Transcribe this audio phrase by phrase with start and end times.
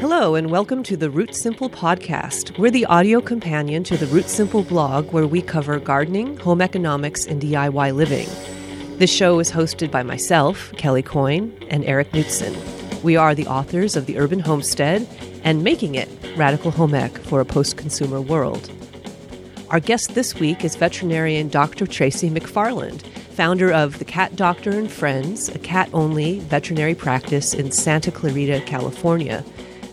[0.00, 2.56] Hello, and welcome to the Root Simple podcast.
[2.58, 7.26] We're the audio companion to the Root Simple blog where we cover gardening, home economics,
[7.26, 8.26] and DIY living.
[8.96, 12.56] This show is hosted by myself, Kelly Coyne, and Erik Knutzen.
[13.02, 15.06] We are the authors of The Urban Homestead
[15.44, 16.08] and Making It
[16.38, 18.70] Radical Home Ec for a Post Consumer World.
[19.68, 21.86] Our guest this week is veterinarian Dr.
[21.86, 23.02] Tracy McFarland,
[23.36, 28.62] founder of The Cat Doctor and Friends, a cat only veterinary practice in Santa Clarita,
[28.64, 29.44] California.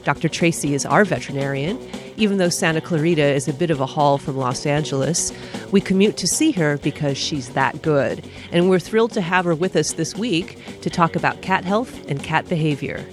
[0.05, 0.29] Dr.
[0.29, 1.77] Tracy is our veterinarian.
[2.15, 5.33] Even though Santa Clarita is a bit of a haul from Los Angeles,
[5.73, 8.25] we commute to see her because she's that good.
[8.53, 12.09] And we're thrilled to have her with us this week to talk about cat health
[12.09, 13.05] and cat behavior.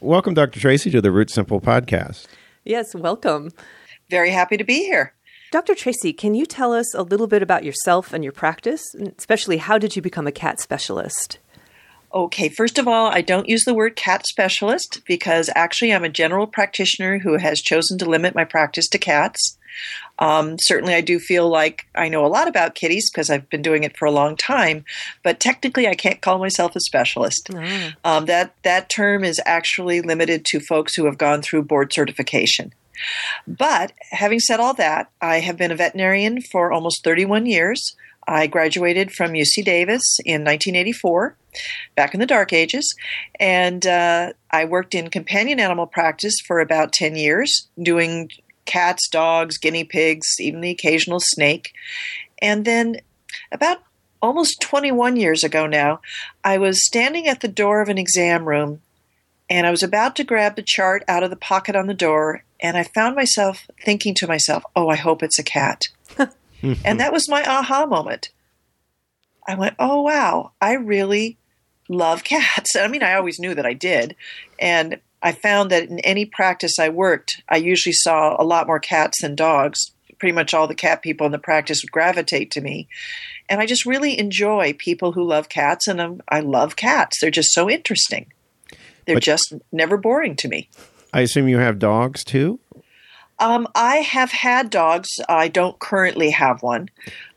[0.00, 0.58] Welcome, Dr.
[0.58, 2.26] Tracy, to the Root Simple podcast.
[2.64, 3.52] Yes, welcome.
[4.10, 5.15] Very happy to be here.
[5.52, 5.74] Dr.
[5.74, 8.82] Tracy, can you tell us a little bit about yourself and your practice?
[8.94, 11.38] And especially, how did you become a cat specialist?
[12.12, 16.08] Okay, first of all, I don't use the word cat specialist because actually I'm a
[16.08, 19.58] general practitioner who has chosen to limit my practice to cats.
[20.18, 23.60] Um, certainly, I do feel like I know a lot about kitties because I've been
[23.60, 24.84] doing it for a long time,
[25.22, 27.50] but technically, I can't call myself a specialist.
[27.54, 27.92] Ah.
[28.02, 32.72] Um, that that term is actually limited to folks who have gone through board certification.
[33.46, 37.96] But having said all that, I have been a veterinarian for almost 31 years.
[38.28, 41.36] I graduated from UC Davis in 1984,
[41.94, 42.92] back in the dark ages,
[43.38, 48.30] and uh, I worked in companion animal practice for about 10 years, doing
[48.64, 51.72] cats, dogs, guinea pigs, even the occasional snake.
[52.42, 52.96] And then
[53.52, 53.78] about
[54.20, 56.00] almost 21 years ago now,
[56.42, 58.82] I was standing at the door of an exam room
[59.48, 62.44] and I was about to grab the chart out of the pocket on the door
[62.60, 65.88] and I found myself thinking to myself, oh, I hope it's a cat.
[66.62, 68.30] and that was my aha moment.
[69.46, 71.38] I went, oh, wow, I really
[71.88, 72.74] love cats.
[72.80, 74.16] I mean, I always knew that I did.
[74.58, 78.80] And I found that in any practice I worked, I usually saw a lot more
[78.80, 79.92] cats than dogs.
[80.18, 82.88] Pretty much all the cat people in the practice would gravitate to me.
[83.48, 87.20] And I just really enjoy people who love cats, and I'm, i love cats.
[87.20, 88.32] They're just so interesting.
[89.06, 90.68] They're but, just never boring to me.
[91.12, 92.60] I assume you have dogs too?
[93.38, 95.20] Um, I have had dogs.
[95.28, 96.90] I don't currently have one.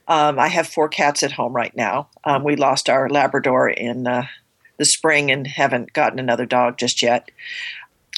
[0.08, 2.10] Um, I have four cats at home right now.
[2.24, 4.26] Um, we lost our Labrador in uh,
[4.78, 7.30] the spring and haven't gotten another dog just yet.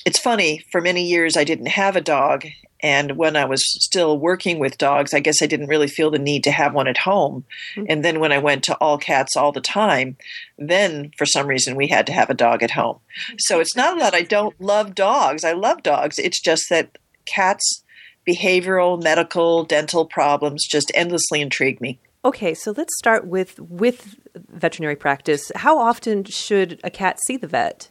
[0.06, 2.46] It's funny, for many years I didn't have a dog,
[2.82, 6.20] and when I was still working with dogs, I guess I didn't really feel the
[6.20, 7.46] need to have one at home.
[7.76, 7.86] Mm-hmm.
[7.90, 10.18] And then when I went to all cats all the time,
[10.58, 13.00] then for some reason we had to have a dog at home.
[13.38, 15.44] So it's not that I don't love dogs.
[15.44, 16.18] I love dogs.
[16.18, 17.84] It's just that cats
[18.28, 22.00] behavioral, medical, dental problems just endlessly intrigue me.
[22.24, 25.52] Okay, so let's start with with veterinary practice.
[25.56, 27.90] How often should a cat see the vet?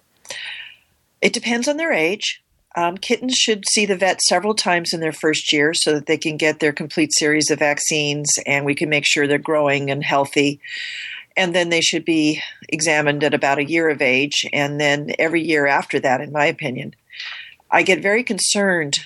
[1.20, 2.42] It depends on their age.
[2.76, 6.19] Um, kittens should see the vet several times in their first year so that they
[6.19, 10.04] can get their complete series of vaccines and we can make sure they're growing and
[10.04, 10.60] healthy.
[11.36, 15.42] And then they should be examined at about a year of age, and then every
[15.42, 16.94] year after that, in my opinion.
[17.70, 18.98] I get very concerned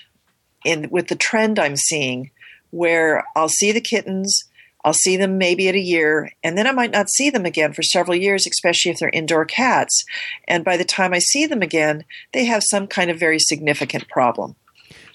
[0.65, 2.31] in with the trend I'm seeing
[2.71, 4.45] where I'll see the kittens
[4.84, 7.72] I'll see them maybe at a year, and then I might not see them again
[7.72, 10.05] for several years, especially if they're indoor cats.
[10.47, 14.09] And by the time I see them again, they have some kind of very significant
[14.09, 14.56] problem.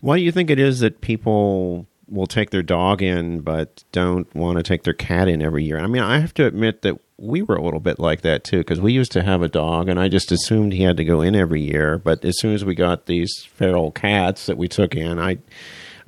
[0.01, 4.33] Why do you think it is that people will take their dog in but don't
[4.33, 5.79] want to take their cat in every year?
[5.79, 8.59] I mean, I have to admit that we were a little bit like that too
[8.59, 11.21] because we used to have a dog and I just assumed he had to go
[11.21, 11.97] in every year.
[11.97, 15.37] But as soon as we got these feral cats that we took in, I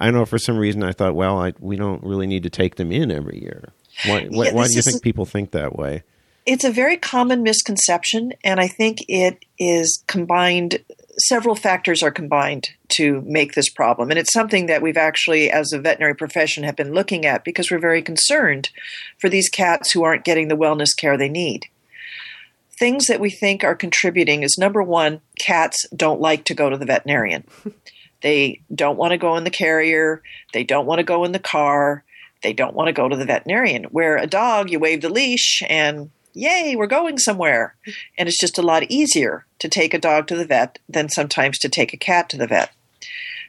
[0.02, 2.76] I know for some reason I thought, well, I, we don't really need to take
[2.76, 3.72] them in every year.
[4.06, 6.02] Why, yeah, why do you think people think that way?
[6.48, 10.84] It's a very common misconception, and I think it is combined.
[11.20, 15.72] Several factors are combined to make this problem, and it's something that we've actually, as
[15.72, 18.72] a veterinary profession, have been looking at because we're very concerned
[19.20, 21.68] for these cats who aren't getting the wellness care they need.
[22.72, 26.78] Things that we think are contributing is number one, cats don't like to go to
[26.78, 27.44] the veterinarian.
[28.22, 30.22] They don't want to go in the carrier.
[30.54, 32.04] They don't want to go in the car.
[32.44, 33.86] They don't want to go to the veterinarian.
[33.86, 37.76] Where a dog, you wave the leash and yay, we're going somewhere.
[38.18, 41.58] And it's just a lot easier to take a dog to the vet than sometimes
[41.60, 42.72] to take a cat to the vet.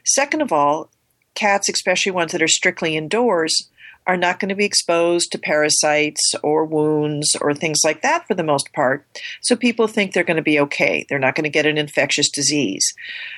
[0.03, 0.89] Second of all,
[1.33, 3.69] cats, especially ones that are strictly indoors,
[4.05, 8.33] are not going to be exposed to parasites or wounds or things like that for
[8.33, 9.05] the most part.
[9.41, 11.05] So people think they're going to be okay.
[11.07, 12.93] They're not going to get an infectious disease.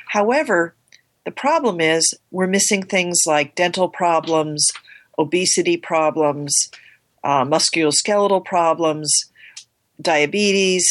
[0.07, 0.73] However,
[1.25, 4.67] the problem is we're missing things like dental problems,
[5.17, 6.53] obesity problems,
[7.23, 9.11] uh, musculoskeletal problems,
[9.99, 10.85] diabetes,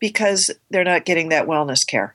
[0.00, 2.14] because they're not getting that wellness care.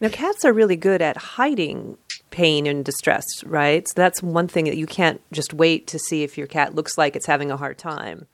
[0.00, 1.96] Now, cats are really good at hiding
[2.30, 3.86] pain and distress, right?
[3.86, 6.98] So that's one thing that you can't just wait to see if your cat looks
[6.98, 8.26] like it's having a hard time.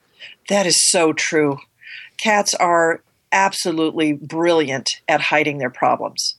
[0.49, 1.59] That is so true.
[2.17, 3.01] Cats are
[3.31, 6.35] absolutely brilliant at hiding their problems.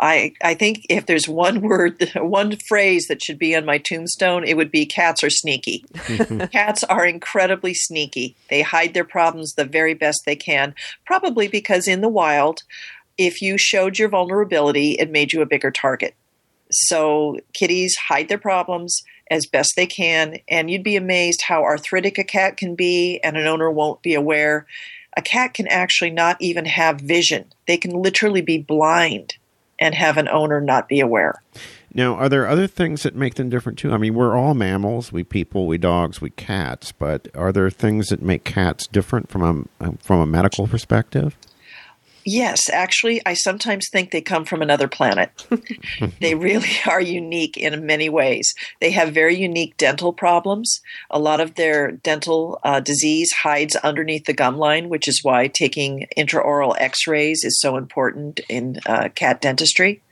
[0.00, 4.44] I, I think if there's one word, one phrase that should be on my tombstone,
[4.44, 5.84] it would be cats are sneaky.
[6.52, 8.34] cats are incredibly sneaky.
[8.48, 10.74] They hide their problems the very best they can,
[11.04, 12.62] probably because in the wild,
[13.18, 16.14] if you showed your vulnerability, it made you a bigger target.
[16.70, 22.16] So kitties hide their problems as best they can, and you'd be amazed how arthritic
[22.16, 24.66] a cat can be, and an owner won't be aware.
[25.16, 29.36] A cat can actually not even have vision, they can literally be blind
[29.80, 31.42] and have an owner not be aware.
[31.92, 33.90] Now, are there other things that make them different too?
[33.90, 35.10] I mean, we're all mammals.
[35.10, 36.92] We people, we dogs, we cats.
[36.92, 41.36] But are there things that make cats different from a from a medical perspective?
[42.24, 45.30] Yes, actually, I sometimes think they come from another planet.
[46.20, 48.52] they really are unique in many ways.
[48.80, 50.80] They have very unique dental problems.
[51.10, 55.48] A lot of their dental uh, disease hides underneath the gum line, which is why
[55.48, 60.02] taking intraoral x rays is so important in uh, cat dentistry.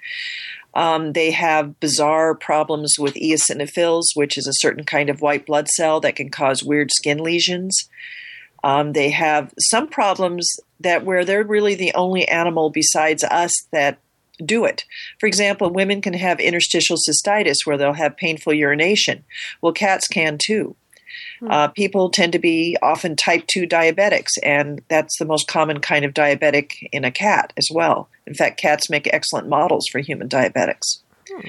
[0.74, 5.68] Um, they have bizarre problems with eosinophils, which is a certain kind of white blood
[5.68, 7.88] cell that can cause weird skin lesions.
[8.64, 10.48] Um, they have some problems
[10.80, 13.98] that where they're really the only animal besides us that
[14.44, 14.84] do it.
[15.18, 19.24] For example, women can have interstitial cystitis where they'll have painful urination.
[19.60, 20.76] Well, cats can too.
[21.40, 21.50] Hmm.
[21.50, 26.04] Uh, people tend to be often type 2 diabetics, and that's the most common kind
[26.04, 28.08] of diabetic in a cat as well.
[28.26, 31.00] In fact, cats make excellent models for human diabetics.
[31.30, 31.48] Hmm.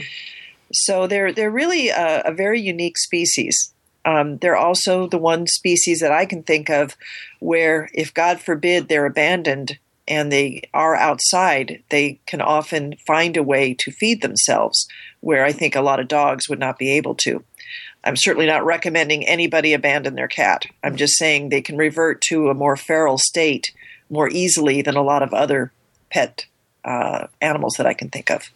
[0.71, 3.73] So they're, they're really a, a very unique species.
[4.09, 6.97] Um, they're also the one species that I can think of
[7.39, 9.77] where, if God forbid they're abandoned
[10.07, 14.87] and they are outside, they can often find a way to feed themselves,
[15.19, 17.43] where I think a lot of dogs would not be able to.
[18.03, 20.65] I'm certainly not recommending anybody abandon their cat.
[20.83, 23.71] I'm just saying they can revert to a more feral state
[24.09, 25.71] more easily than a lot of other
[26.09, 26.47] pet
[26.83, 28.49] uh, animals that I can think of.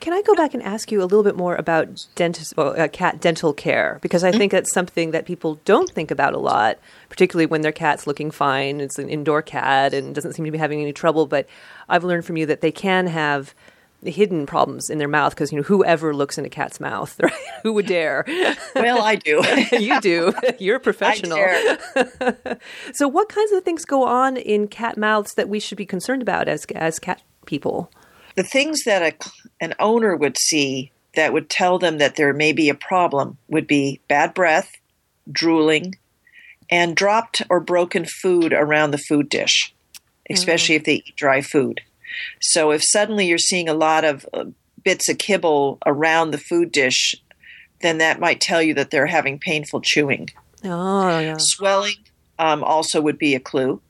[0.00, 2.88] Can I go back and ask you a little bit more about dentist, well, uh,
[2.88, 3.98] cat dental care?
[4.00, 4.38] Because I mm-hmm.
[4.38, 6.78] think that's something that people don't think about a lot,
[7.10, 8.80] particularly when their cat's looking fine.
[8.80, 11.26] It's an indoor cat and doesn't seem to be having any trouble.
[11.26, 11.46] But
[11.88, 13.54] I've learned from you that they can have
[14.02, 17.32] hidden problems in their mouth because you know whoever looks in a cat's mouth, right?
[17.62, 18.24] Who would dare?
[18.74, 19.42] Well, I do.
[19.78, 20.32] you do.
[20.58, 21.38] You're a professional.
[22.94, 26.22] so, what kinds of things go on in cat mouths that we should be concerned
[26.22, 27.90] about as as cat people?
[28.40, 32.54] The things that a, an owner would see that would tell them that there may
[32.54, 34.72] be a problem would be bad breath,
[35.30, 35.94] drooling,
[36.70, 39.74] and dropped or broken food around the food dish,
[40.30, 40.80] especially mm-hmm.
[40.80, 41.82] if they eat dry food.
[42.40, 44.44] So if suddenly you're seeing a lot of uh,
[44.82, 47.14] bits of kibble around the food dish,
[47.82, 50.30] then that might tell you that they're having painful chewing.
[50.64, 51.36] Oh, yeah.
[51.36, 51.96] Swelling
[52.38, 53.82] um, also would be a clue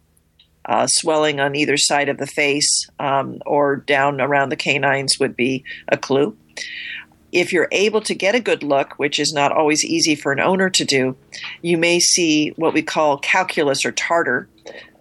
[0.66, 5.36] uh, swelling on either side of the face um, or down around the canines would
[5.36, 6.36] be a clue.
[7.32, 10.40] If you're able to get a good look, which is not always easy for an
[10.40, 11.16] owner to do,
[11.62, 14.48] you may see what we call calculus or tartar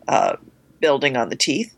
[0.07, 0.35] uh,
[0.79, 1.75] building on the teeth.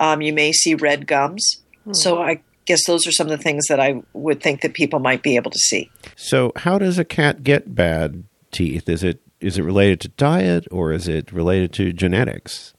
[0.00, 1.62] Um, you may see red gums.
[1.84, 1.92] Hmm.
[1.92, 4.98] So I guess those are some of the things that I would think that people
[4.98, 5.90] might be able to see.
[6.16, 8.88] So, how does a cat get bad teeth?
[8.88, 12.74] Is it is it related to diet or is it related to genetics?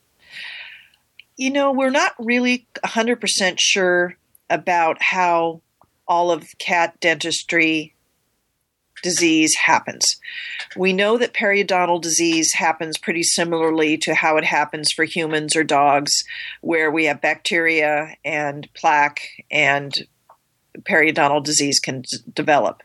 [1.39, 4.17] You know, we're not really 100% sure
[4.49, 5.61] about how
[6.05, 7.95] all of cat dentistry
[9.03, 10.03] disease happens.
[10.75, 15.63] We know that periodontal disease happens pretty similarly to how it happens for humans or
[15.63, 16.11] dogs,
[16.59, 19.93] where we have bacteria and plaque and
[20.81, 22.83] periodontal disease can d- develop.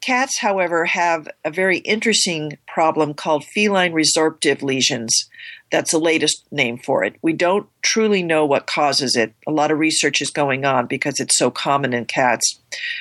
[0.00, 5.28] Cats, however, have a very interesting problem called feline resorptive lesions.
[5.70, 7.16] That's the latest name for it.
[7.20, 9.34] We don't truly know what causes it.
[9.46, 12.60] A lot of research is going on because it's so common in cats,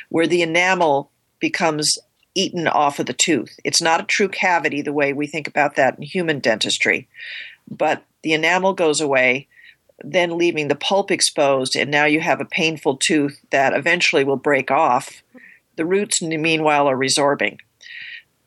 [0.10, 1.98] where the enamel becomes
[2.36, 3.56] eaten off of the tooth.
[3.64, 7.08] It's not a true cavity the way we think about that in human dentistry,
[7.70, 9.48] but the enamel goes away,
[10.04, 14.38] then leaving the pulp exposed, and now you have a painful tooth that eventually will
[14.38, 15.24] break off
[15.80, 17.58] the roots, meanwhile, are resorbing.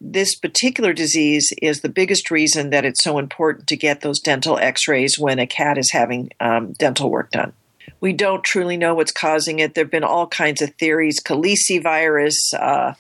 [0.01, 4.59] This particular disease is the biggest reason that it's so important to get those dental
[4.59, 7.55] x rays when a cat is having um, dental work done.
[8.01, 9.75] We don't truly know what's causing it.
[9.75, 12.93] There have been all kinds of theories calicivirus, uh,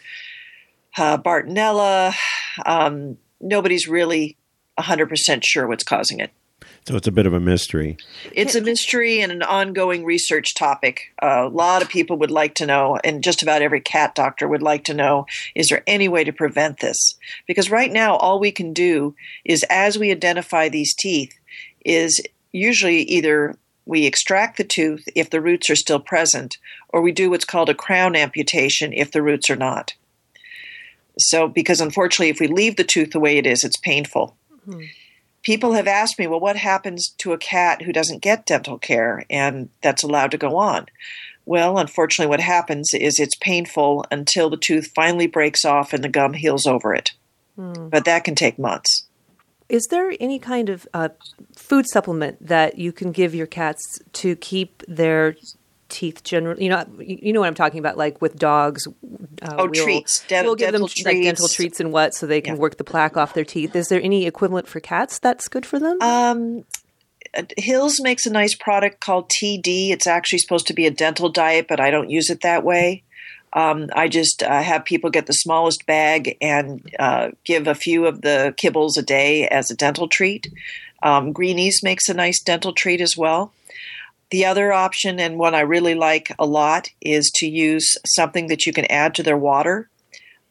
[0.96, 2.14] uh, Bartonella.
[2.64, 4.38] Um, nobody's really
[4.78, 6.30] 100% sure what's causing it.
[6.84, 7.96] So it's a bit of a mystery.
[8.32, 11.12] It's a mystery and an ongoing research topic.
[11.22, 14.48] Uh, a lot of people would like to know, and just about every cat doctor
[14.48, 17.14] would like to know is there any way to prevent this?
[17.46, 21.32] Because right now, all we can do is as we identify these teeth,
[21.84, 22.20] is
[22.50, 26.56] usually either we extract the tooth if the roots are still present,
[26.88, 29.94] or we do what's called a crown amputation if the roots are not.
[31.16, 34.36] So, because unfortunately, if we leave the tooth the way it is, it's painful.
[34.66, 34.82] Mm-hmm
[35.42, 39.24] people have asked me, well, what happens to a cat who doesn't get dental care
[39.28, 40.86] and that's allowed to go on?
[41.44, 46.08] Well, unfortunately, what happens is it's painful until the tooth finally breaks off and the
[46.08, 47.12] gum heals over it.
[47.56, 47.88] Hmm.
[47.88, 49.08] But that can take months.
[49.68, 51.08] Is there any kind of uh,
[51.56, 55.34] food supplement that you can give your cats to keep their
[55.92, 59.68] teeth generally you know you know what i'm talking about like with dogs uh, oh
[59.70, 61.04] we'll, treats Den- we'll give them treats.
[61.04, 62.60] like dental treats and what so they can yeah.
[62.60, 65.78] work the plaque off their teeth is there any equivalent for cats that's good for
[65.78, 66.64] them um,
[67.56, 71.66] Hill's makes a nice product called td it's actually supposed to be a dental diet
[71.68, 73.04] but i don't use it that way
[73.54, 78.06] um, I just uh, have people get the smallest bag and uh, give a few
[78.06, 80.50] of the kibbles a day as a dental treat.
[81.02, 83.52] Um, Greenies makes a nice dental treat as well.
[84.32, 88.64] The other option, and one I really like a lot, is to use something that
[88.64, 89.90] you can add to their water.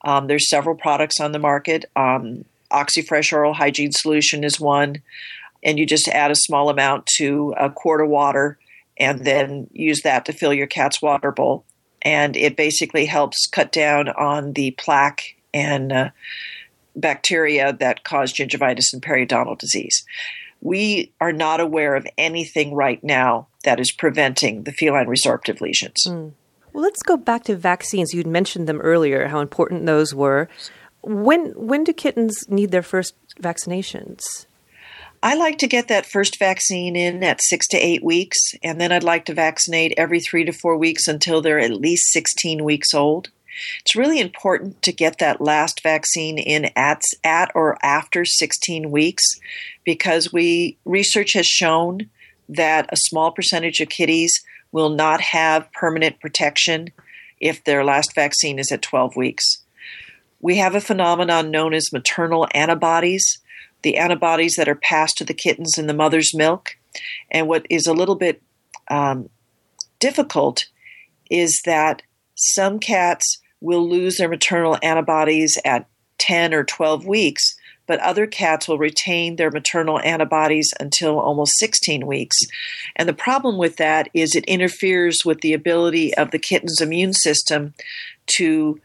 [0.06, 1.86] Um, there's several products on the market.
[1.96, 5.02] Um, Oxyfresh Oral Hygiene Solution is one,
[5.64, 8.60] and you just add a small amount to a quart of water
[9.00, 11.66] and then use that to fill your cat's water bowl.
[12.04, 15.24] And it basically helps cut down on the plaque
[15.56, 16.10] and uh,
[16.96, 20.06] bacteria that cause gingivitis and periodontal disease.
[20.62, 26.06] We are not aware of anything right now that is preventing the feline resorptive lesions.
[26.08, 26.34] Mm.
[26.74, 28.14] Well, let's go back to vaccines.
[28.14, 30.48] You'd mentioned them earlier, how important those were.
[31.02, 34.46] When when do kittens need their first vaccinations?
[35.24, 38.92] I like to get that first vaccine in at six to eight weeks, and then
[38.92, 42.94] I'd like to vaccinate every three to four weeks until they're at least 16 weeks
[42.94, 43.30] old.
[43.82, 49.24] It's really important to get that last vaccine in at, at or after 16 weeks
[49.84, 52.10] because we research has shown
[52.50, 56.90] that a small percentage of kitties will not have permanent protection
[57.40, 59.64] if their last vaccine is at 12 weeks.
[60.40, 63.40] We have a phenomenon known as maternal antibodies,
[63.84, 66.78] the antibodies that are passed to the kittens in the mother's milk.
[67.30, 68.42] And what is a little bit
[68.90, 69.30] um,
[70.00, 70.66] difficult
[71.30, 72.02] is that
[72.36, 77.56] some cats will lose their maternal antibodies at 10 or 12 weeks
[77.88, 82.38] but other cats will retain their maternal antibodies until almost 16 weeks.
[82.96, 87.14] And the problem with that is it interferes with the ability of the kitten's immune
[87.14, 87.74] system
[88.38, 88.80] to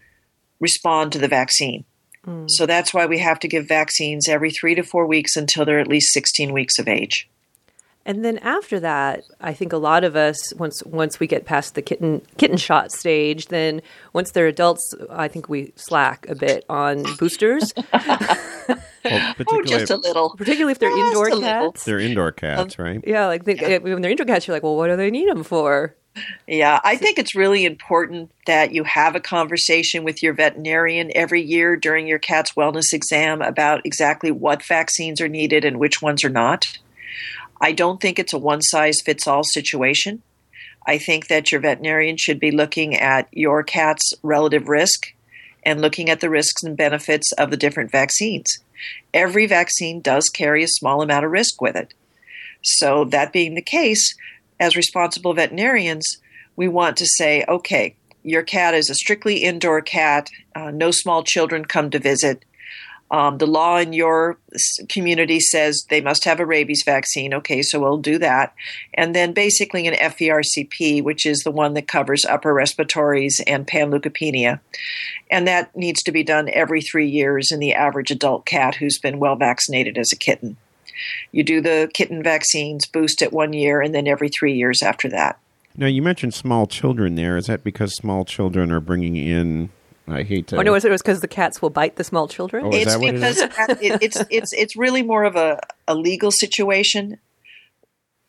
[0.60, 1.84] respond to the vaccine.
[2.26, 2.50] Mm.
[2.50, 5.80] So that's why we have to give vaccines every three to four weeks until they're
[5.80, 7.28] at least 16 weeks of age.
[8.06, 11.74] And then after that, I think a lot of us once once we get past
[11.74, 13.82] the kitten kitten shot stage, then
[14.12, 17.74] once they're adults, I think we slack a bit on boosters.
[17.92, 18.80] well,
[19.48, 20.30] oh, just a little.
[20.36, 21.84] Particularly if they're just indoor cats.
[21.84, 23.04] They're indoor cats, um, right?
[23.04, 23.78] Yeah, like they, yeah.
[23.78, 25.96] when they're indoor cats, you're like, well, what do they need them for?
[26.46, 31.42] Yeah, I think it's really important that you have a conversation with your veterinarian every
[31.42, 36.24] year during your cat's wellness exam about exactly what vaccines are needed and which ones
[36.24, 36.78] are not.
[37.60, 40.22] I don't think it's a one size fits all situation.
[40.86, 45.12] I think that your veterinarian should be looking at your cat's relative risk
[45.64, 48.58] and looking at the risks and benefits of the different vaccines.
[49.12, 51.92] Every vaccine does carry a small amount of risk with it.
[52.62, 54.14] So, that being the case,
[54.60, 56.18] as responsible veterinarians,
[56.54, 61.22] we want to say, okay, your cat is a strictly indoor cat, uh, no small
[61.22, 62.44] children come to visit.
[63.10, 64.38] Um, the law in your
[64.88, 67.32] community says they must have a rabies vaccine.
[67.34, 68.54] Okay, so we'll do that.
[68.94, 74.60] And then basically an FVRCP, which is the one that covers upper respiratories and panleukopenia.
[75.30, 78.98] And that needs to be done every three years in the average adult cat who's
[78.98, 80.56] been well vaccinated as a kitten.
[81.30, 85.08] You do the kitten vaccines, boost at one year, and then every three years after
[85.10, 85.38] that.
[85.76, 87.36] Now, you mentioned small children there.
[87.36, 89.68] Is that because small children are bringing in
[90.08, 90.56] I hate to.
[90.58, 92.66] Oh no, it was because the cats will bite the small children.
[92.66, 97.18] Oh, it's because it it, it's it's it's really more of a, a legal situation.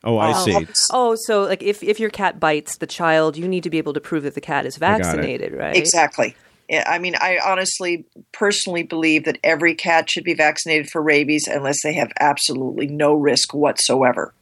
[0.03, 0.67] Oh, I see.
[0.91, 3.93] Oh, so like if if your cat bites the child, you need to be able
[3.93, 5.75] to prove that the cat is vaccinated, right?
[5.75, 6.35] Exactly.
[6.69, 11.81] I mean, I honestly, personally believe that every cat should be vaccinated for rabies unless
[11.81, 14.33] they have absolutely no risk whatsoever.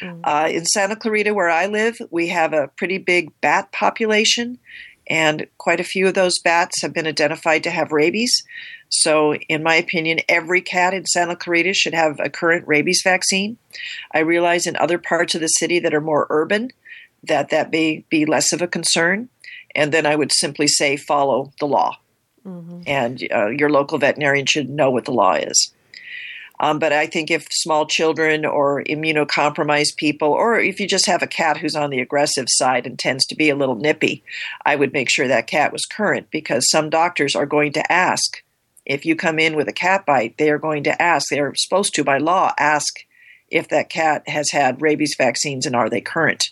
[0.00, 0.20] Mm.
[0.24, 4.58] Uh, in Santa Clarita, where I live, we have a pretty big bat population,
[5.08, 8.42] and quite a few of those bats have been identified to have rabies.
[8.90, 13.58] So, in my opinion, every cat in Santa Clarita should have a current rabies vaccine.
[14.12, 16.70] I realize in other parts of the city that are more urban
[17.22, 19.28] that that may be less of a concern.
[19.74, 21.98] And then I would simply say follow the law.
[22.46, 22.82] Mm-hmm.
[22.86, 25.72] And uh, your local veterinarian should know what the law is.
[26.60, 31.22] Um, but I think if small children or immunocompromised people, or if you just have
[31.22, 34.24] a cat who's on the aggressive side and tends to be a little nippy,
[34.66, 38.42] I would make sure that cat was current because some doctors are going to ask
[38.88, 41.54] if you come in with a cat bite, they are going to ask, they are
[41.54, 43.04] supposed to by law ask
[43.50, 46.48] if that cat has had rabies vaccines and are they current.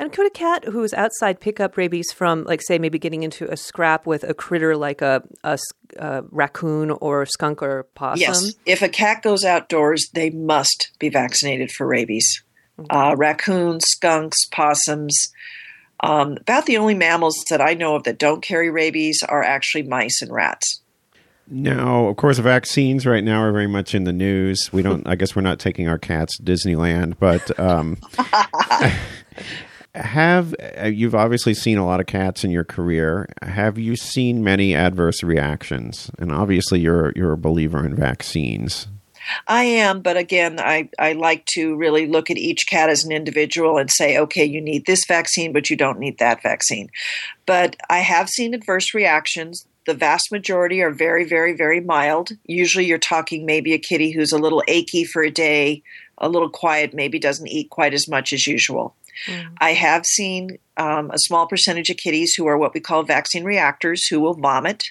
[0.00, 3.50] And could a cat who's outside pick up rabies from, like, say, maybe getting into
[3.50, 5.58] a scrap with a critter like a, a,
[5.98, 8.20] a raccoon or skunk or possum?
[8.20, 8.54] Yes.
[8.64, 12.44] If a cat goes outdoors, they must be vaccinated for rabies.
[12.78, 12.96] Mm-hmm.
[12.96, 15.16] Uh, raccoons, skunks, possums.
[16.00, 19.82] Um, about the only mammals that I know of that don't carry rabies are actually
[19.82, 20.80] mice and rats.
[21.50, 24.68] Now, of course, vaccines right now are very much in the news.
[24.70, 25.06] We don't.
[25.08, 27.96] I guess we're not taking our cats to Disneyland, but um,
[29.98, 33.28] have uh, you've obviously seen a lot of cats in your career.
[33.42, 36.10] Have you seen many adverse reactions?
[36.18, 38.88] And obviously, you're you're a believer in vaccines.
[39.46, 43.12] I am, but again, I, I like to really look at each cat as an
[43.12, 46.88] individual and say, okay, you need this vaccine, but you don't need that vaccine.
[47.46, 49.66] But I have seen adverse reactions.
[49.86, 52.30] The vast majority are very, very, very mild.
[52.44, 55.82] Usually you're talking maybe a kitty who's a little achy for a day,
[56.18, 58.94] a little quiet, maybe doesn't eat quite as much as usual.
[59.26, 59.56] Mm.
[59.60, 63.44] I have seen um, a small percentage of kitties who are what we call vaccine
[63.44, 64.84] reactors who will vomit.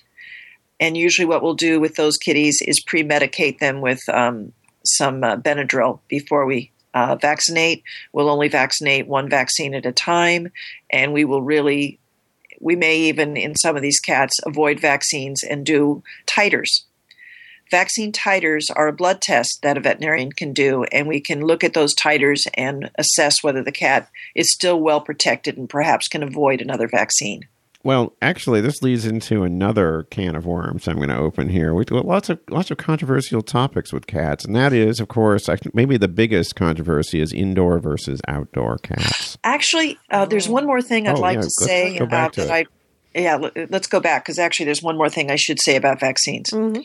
[0.80, 4.54] And usually, what we'll do with those kitties is pre medicate them with um,
[4.86, 7.84] some uh, Benadryl before we uh, vaccinate.
[8.14, 10.52] We'll only vaccinate one vaccine at a time,
[10.90, 12.00] and we will really,
[12.60, 16.84] we may even in some of these cats avoid vaccines and do titers.
[17.70, 21.64] Vaccine titers are a blood test that a veterinarian can do, and we can look
[21.64, 26.24] at those titers and assess whether the cat is still well protected and perhaps can
[26.24, 27.48] avoid another vaccine.
[27.84, 31.74] Well, actually, this leads into another can of worms I'm going to open here.
[31.74, 35.96] We lots of lots of controversial topics with cats, and that is, of course, maybe
[35.96, 39.38] the biggest controversy is indoor versus outdoor cats.
[39.44, 42.50] Actually, uh, there's one more thing I'd oh, like yeah, to say about that.
[42.50, 42.66] I,
[43.16, 43.38] yeah,
[43.70, 46.50] let's go back because actually, there's one more thing I should say about vaccines.
[46.50, 46.82] Mm-hmm.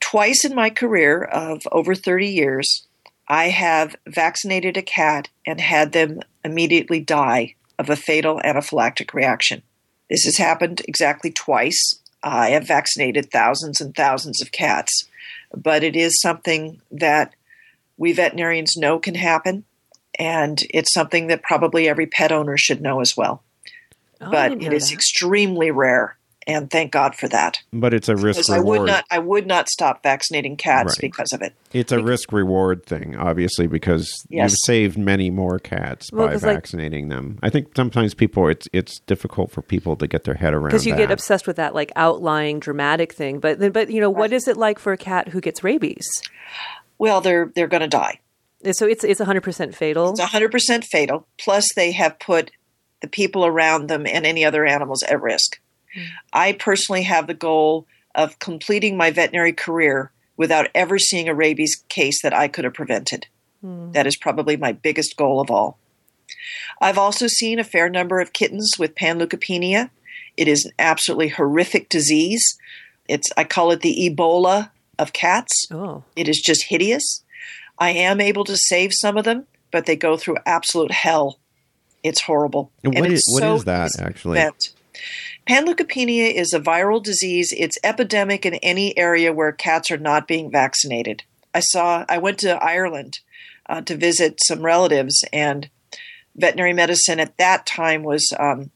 [0.00, 2.86] Twice in my career of over 30 years,
[3.28, 9.62] I have vaccinated a cat and had them immediately die of a fatal anaphylactic reaction.
[10.08, 12.00] This has happened exactly twice.
[12.22, 15.08] I have vaccinated thousands and thousands of cats,
[15.54, 17.34] but it is something that
[17.96, 19.64] we veterinarians know can happen,
[20.18, 23.42] and it's something that probably every pet owner should know as well.
[24.20, 24.94] Oh, but it is that.
[24.94, 27.58] extremely rare and thank God for that.
[27.72, 28.58] But it's a risk reward.
[28.58, 31.00] I would not I would not stop vaccinating cats right.
[31.00, 31.54] because of it.
[31.72, 34.50] It's a risk reward thing, obviously, because yes.
[34.50, 37.38] you've saved many more cats well, by vaccinating like, them.
[37.42, 40.86] I think sometimes people it's it's difficult for people to get their head around because
[40.86, 40.98] you that.
[40.98, 43.40] get obsessed with that like outlying dramatic thing.
[43.40, 46.06] But but you know what is it like for a cat who gets rabies?
[46.98, 48.20] Well, they're they're going to die.
[48.72, 50.12] So it's it's 100% fatal.
[50.12, 51.26] It's 100% fatal.
[51.38, 52.50] Plus, they have put
[53.00, 55.60] the people around them and any other animals at risk.
[56.32, 61.82] I personally have the goal of completing my veterinary career without ever seeing a rabies
[61.88, 63.26] case that I could have prevented.
[63.64, 63.92] Mm.
[63.92, 65.78] That is probably my biggest goal of all.
[66.80, 69.90] I've also seen a fair number of kittens with panleukopenia.
[70.36, 72.58] It is an absolutely horrific disease.
[73.08, 75.66] It's I call it the Ebola of cats.
[75.70, 76.04] Oh.
[76.14, 77.22] It is just hideous.
[77.78, 81.38] I am able to save some of them, but they go through absolute hell.
[82.02, 82.70] It's horrible.
[82.84, 84.38] And what, is, what so is that actually?
[85.46, 87.54] Panleukopenia is a viral disease.
[87.56, 91.22] It's epidemic in any area where cats are not being vaccinated.
[91.54, 93.20] I saw, I went to Ireland
[93.68, 95.70] uh, to visit some relatives, and
[96.34, 98.70] veterinary medicine at that time was um,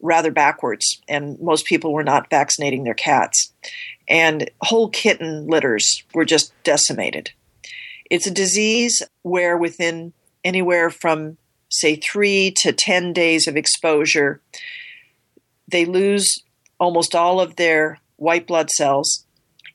[0.00, 3.52] rather backwards, and most people were not vaccinating their cats.
[4.08, 7.30] And whole kitten litters were just decimated.
[8.10, 11.36] It's a disease where within anywhere from,
[11.68, 14.40] say, three to 10 days of exposure,
[15.70, 16.42] they lose
[16.78, 19.24] almost all of their white blood cells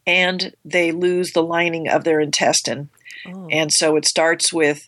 [0.06, 2.90] and they lose the lining of their intestine.
[3.28, 3.48] Oh.
[3.52, 4.88] And so it starts with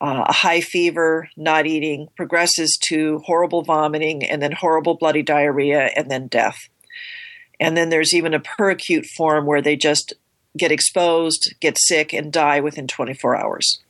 [0.00, 5.90] uh, a high fever, not eating, progresses to horrible vomiting, and then horrible bloody diarrhea,
[5.96, 6.58] and then death.
[7.58, 10.12] And then there's even a peracute form where they just
[10.56, 13.80] get exposed, get sick, and die within 24 hours.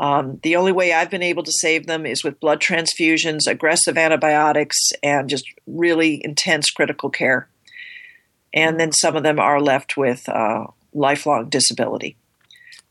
[0.00, 3.98] Um, the only way I've been able to save them is with blood transfusions, aggressive
[3.98, 7.48] antibiotics, and just really intense critical care.
[8.54, 12.16] And then some of them are left with uh, lifelong disability.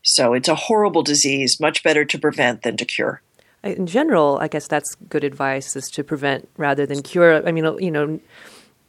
[0.02, 3.22] So it's a horrible disease, much better to prevent than to cure.
[3.64, 7.46] In general, I guess that's good advice is to prevent rather than cure.
[7.46, 8.20] I mean, you know,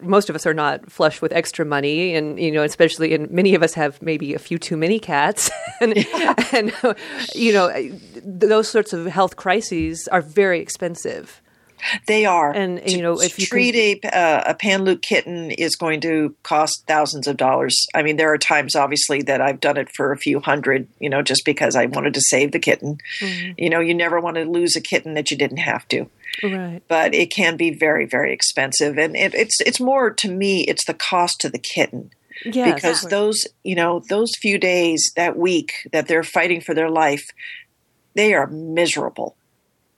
[0.01, 3.55] most of us are not flush with extra money, and you know, especially, and many
[3.55, 5.49] of us have maybe a few too many cats,
[5.81, 6.05] and,
[6.51, 6.73] and
[7.35, 7.71] you know,
[8.23, 11.41] those sorts of health crises are very expensive.
[12.07, 14.11] They are, and, and you know, to if you treat can...
[14.13, 17.85] a uh, a Panleuk kitten is going to cost thousands of dollars.
[17.93, 21.09] I mean, there are times, obviously, that I've done it for a few hundred, you
[21.09, 22.99] know, just because I wanted to save the kitten.
[23.19, 23.53] Mm-hmm.
[23.57, 26.07] You know, you never want to lose a kitten that you didn't have to.
[26.43, 26.81] Right.
[26.87, 30.65] But it can be very, very expensive, and it, it's it's more to me.
[30.67, 32.11] It's the cost to the kitten.
[32.45, 36.89] Yes, because those you know those few days that week that they're fighting for their
[36.89, 37.29] life,
[38.15, 39.35] they are miserable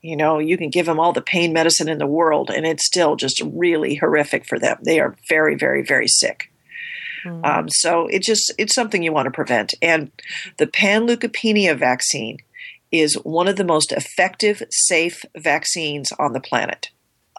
[0.04, 2.86] you know, you can give them all the pain medicine in the world, and it's
[2.86, 4.78] still just really horrific for them.
[4.84, 6.52] They are very, very, very sick.
[7.26, 7.46] Mm.
[7.46, 9.74] Um, so it just it's something you want to prevent.
[9.82, 10.12] And
[10.58, 12.38] the panleukopenia vaccine
[12.92, 16.90] is one of the most effective, safe vaccines on the planet.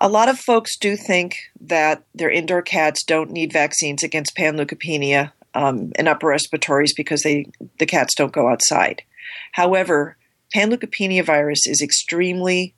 [0.00, 5.32] A lot of folks do think that their indoor cats don't need vaccines against panleukopenia
[5.54, 7.46] um, and upper respiratories because they
[7.78, 9.02] the cats don't go outside.
[9.52, 10.16] However,
[10.54, 12.74] Panleukopenia virus is extremely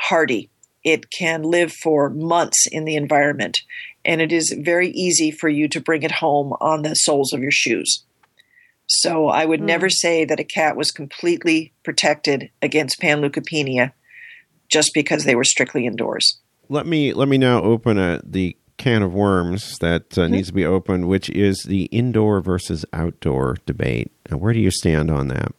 [0.00, 0.50] hardy.
[0.84, 3.62] It can live for months in the environment,
[4.04, 7.40] and it is very easy for you to bring it home on the soles of
[7.40, 8.04] your shoes.
[8.86, 9.66] So I would mm.
[9.66, 13.92] never say that a cat was completely protected against panleukopenia
[14.68, 16.40] just because they were strictly indoors.
[16.68, 20.32] Let me let me now open a, the can of worms that uh, mm-hmm.
[20.32, 24.10] needs to be opened, which is the indoor versus outdoor debate.
[24.30, 25.52] Now, where do you stand on that?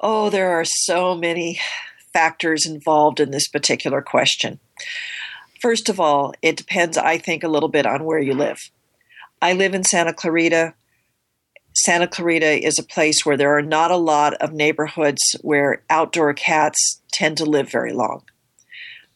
[0.00, 1.58] Oh, there are so many
[2.12, 4.60] factors involved in this particular question.
[5.60, 8.70] First of all, it depends, I think, a little bit on where you live.
[9.42, 10.74] I live in Santa Clarita.
[11.74, 16.32] Santa Clarita is a place where there are not a lot of neighborhoods where outdoor
[16.32, 18.22] cats tend to live very long.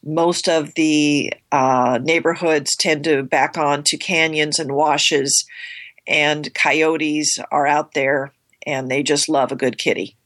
[0.05, 5.45] Most of the uh, neighborhoods tend to back on to canyons and washes,
[6.05, 8.33] and coyotes are out there
[8.65, 10.17] and they just love a good kitty.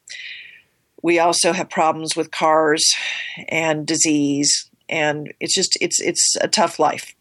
[1.02, 2.84] We also have problems with cars
[3.48, 7.16] and disease, and it's just it's it's a tough life.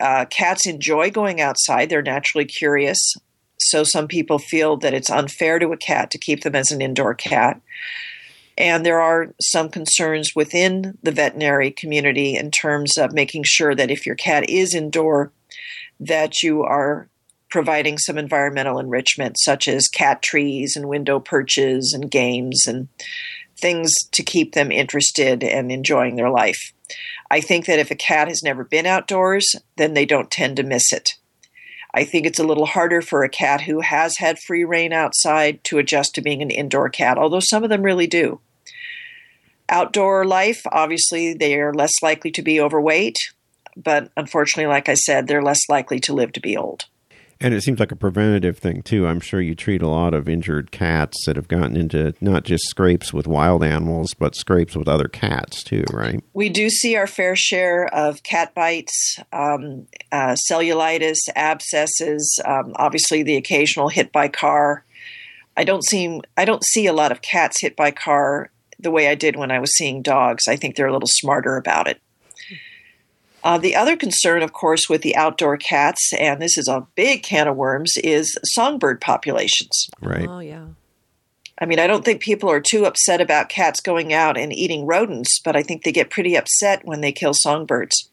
[0.00, 3.16] Uh, cats enjoy going outside; they're naturally curious.
[3.58, 6.80] So some people feel that it's unfair to a cat to keep them as an
[6.80, 7.60] indoor cat.
[8.56, 13.90] And there are some concerns within the veterinary community in terms of making sure that
[13.90, 15.32] if your cat is indoor,
[15.98, 17.08] that you are
[17.50, 22.88] providing some environmental enrichment, such as cat trees and window perches and games and
[23.58, 26.72] things to keep them interested and enjoying their life.
[27.30, 30.62] I think that if a cat has never been outdoors, then they don't tend to
[30.62, 31.10] miss it.
[31.92, 35.62] I think it's a little harder for a cat who has had free rein outside
[35.64, 38.40] to adjust to being an indoor cat, although some of them really do.
[39.68, 43.16] Outdoor life, obviously, they are less likely to be overweight,
[43.76, 46.86] but unfortunately, like I said, they're less likely to live to be old.
[47.42, 49.06] And it seems like a preventative thing too.
[49.06, 52.64] I'm sure you treat a lot of injured cats that have gotten into not just
[52.68, 56.22] scrapes with wild animals, but scrapes with other cats too, right?
[56.34, 63.22] We do see our fair share of cat bites, um, uh, cellulitis, abscesses, um, obviously
[63.22, 64.84] the occasional hit by car.
[65.56, 69.08] I don't see I don't see a lot of cats hit by car the way
[69.08, 70.46] I did when I was seeing dogs.
[70.46, 72.00] I think they're a little smarter about it.
[73.42, 77.22] Uh, the other concern, of course, with the outdoor cats, and this is a big
[77.22, 79.88] can of worms, is songbird populations.
[80.00, 80.28] Right.
[80.28, 80.66] Oh, yeah.
[81.58, 84.86] I mean, I don't think people are too upset about cats going out and eating
[84.86, 88.10] rodents, but I think they get pretty upset when they kill songbirds.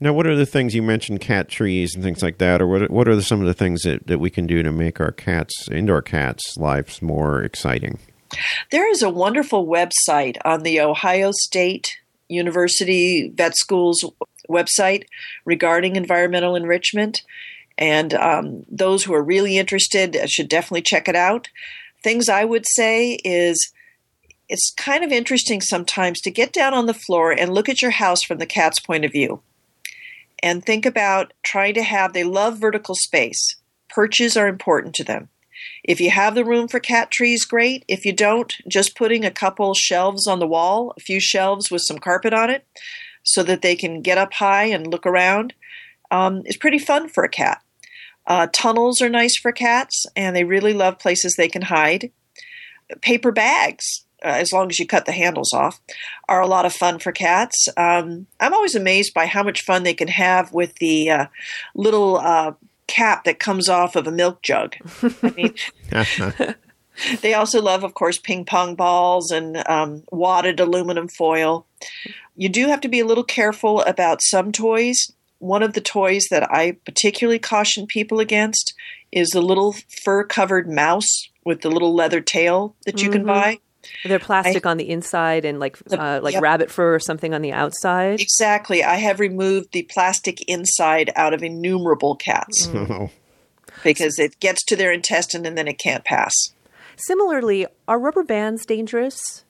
[0.00, 2.90] Now, what are the things you mentioned, cat trees and things like that, or what?
[2.90, 5.10] What are the, some of the things that, that we can do to make our
[5.10, 7.98] cats, indoor cats' lives more exciting?
[8.70, 11.96] There is a wonderful website on the Ohio State
[12.28, 14.04] University Vet School's
[14.48, 15.04] website
[15.44, 17.22] regarding environmental enrichment.
[17.76, 21.48] And um, those who are really interested should definitely check it out.
[22.02, 23.72] Things I would say is
[24.48, 27.90] it's kind of interesting sometimes to get down on the floor and look at your
[27.90, 29.42] house from the cat's point of view
[30.42, 33.56] and think about trying to have, they love vertical space.
[33.88, 35.28] Perches are important to them.
[35.84, 37.84] If you have the room for cat trees, great.
[37.88, 41.82] If you don't, just putting a couple shelves on the wall, a few shelves with
[41.82, 42.66] some carpet on it,
[43.22, 45.54] so that they can get up high and look around,
[46.10, 47.62] um, is pretty fun for a cat.
[48.26, 52.10] Uh, tunnels are nice for cats, and they really love places they can hide.
[53.00, 55.80] Paper bags uh, as long as you cut the handles off,
[56.28, 57.68] are a lot of fun for cats.
[57.76, 61.26] Um, I'm always amazed by how much fun they can have with the uh,
[61.74, 62.52] little uh,
[62.98, 64.74] cap that comes off of a milk jug.
[65.02, 65.54] I mean,
[67.22, 71.66] they also love, of course, ping pong balls and um, wadded aluminum foil.
[72.36, 75.12] You do have to be a little careful about some toys.
[75.38, 78.74] One of the toys that I particularly caution people against
[79.12, 83.18] is the little fur covered mouse with the little leather tail that you mm-hmm.
[83.18, 83.58] can buy.
[84.04, 86.42] They're plastic I, on the inside and like the, uh, like yep.
[86.42, 88.20] rabbit fur or something on the outside.
[88.20, 88.84] Exactly.
[88.84, 93.10] I have removed the plastic inside out of innumerable cats mm.
[93.84, 96.32] because it gets to their intestine and then it can't pass.
[96.96, 99.44] Similarly, are rubber bands dangerous?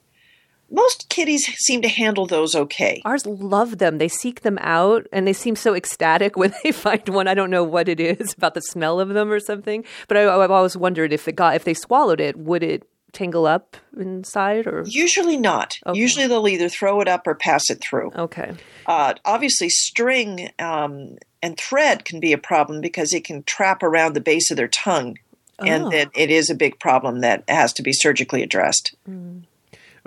[0.70, 3.00] Most kitties seem to handle those okay.
[3.06, 3.96] Ours love them.
[3.96, 7.26] They seek them out and they seem so ecstatic when they find one.
[7.26, 10.20] I don't know what it is about the smell of them or something, but I,
[10.20, 14.66] have always wondered if it got if they swallowed it, would it tangle up inside
[14.66, 15.98] or usually not okay.
[15.98, 18.52] usually they'll either throw it up or pass it through okay
[18.86, 24.14] uh, obviously string um, and thread can be a problem because it can trap around
[24.14, 25.16] the base of their tongue
[25.58, 25.64] oh.
[25.64, 29.42] and then it is a big problem that has to be surgically addressed mm.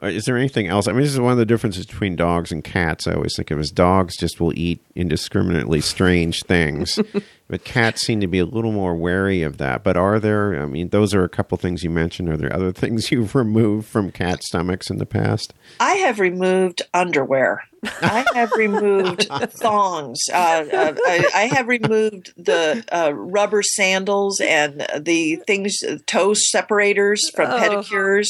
[0.04, 0.88] Uh, is there anything else?
[0.88, 3.06] I mean, this is one of the differences between dogs and cats.
[3.06, 7.00] I always think of as dogs just will eat indiscriminately strange things,
[7.48, 9.84] but cats seem to be a little more wary of that.
[9.84, 10.60] But are there?
[10.60, 12.30] I mean, those are a couple things you mentioned.
[12.30, 15.54] Are there other things you've removed from cat stomachs in the past?
[15.80, 17.64] I have removed underwear.
[17.84, 20.20] I have removed thongs.
[20.34, 27.30] Uh, uh, I, I, have removed the uh, rubber sandals and the things, toe separators
[27.32, 27.58] from oh.
[27.60, 28.28] pedicures.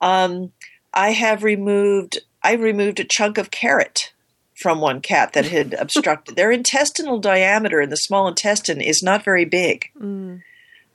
[0.00, 0.52] Um,
[0.92, 4.12] I have removed I removed a chunk of carrot
[4.54, 6.36] from one cat that had obstructed.
[6.36, 9.90] Their intestinal diameter in the small intestine is not very big.
[10.00, 10.42] Mm.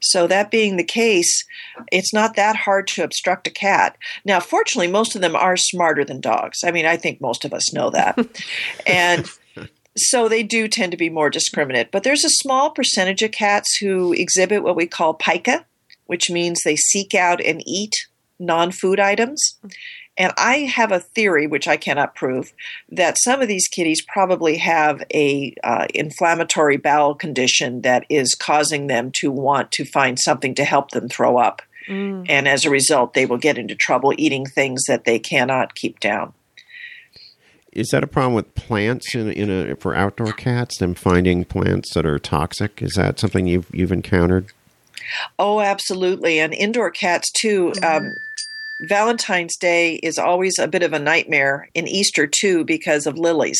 [0.06, 1.45] So, that being the case,
[1.89, 3.97] it's not that hard to obstruct a cat.
[4.25, 6.60] Now, fortunately, most of them are smarter than dogs.
[6.62, 8.19] I mean, I think most of us know that.
[8.86, 9.29] and
[9.95, 11.89] so they do tend to be more discriminate.
[11.89, 15.65] But there's a small percentage of cats who exhibit what we call pica,
[16.08, 17.95] which means they seek out and eat
[18.45, 19.58] non food items.
[20.15, 22.53] And I have a theory, which I cannot prove,
[22.89, 28.88] that some of these kitties probably have a uh, inflammatory bowel condition that is causing
[28.88, 31.63] them to want to find something to help them throw up.
[31.88, 32.27] Mm.
[32.29, 35.99] And as a result, they will get into trouble eating things that they cannot keep
[35.99, 36.34] down.
[37.71, 40.77] Is that a problem with plants in, in a, for outdoor cats?
[40.77, 42.84] Them finding plants that are toxic?
[42.84, 44.51] Is that something you've you've encountered?
[45.39, 46.39] Oh, absolutely.
[46.39, 47.71] And indoor cats too.
[47.75, 48.06] Mm-hmm.
[48.06, 48.13] Um,
[48.83, 53.59] Valentine's Day is always a bit of a nightmare, in Easter too, because of lilies.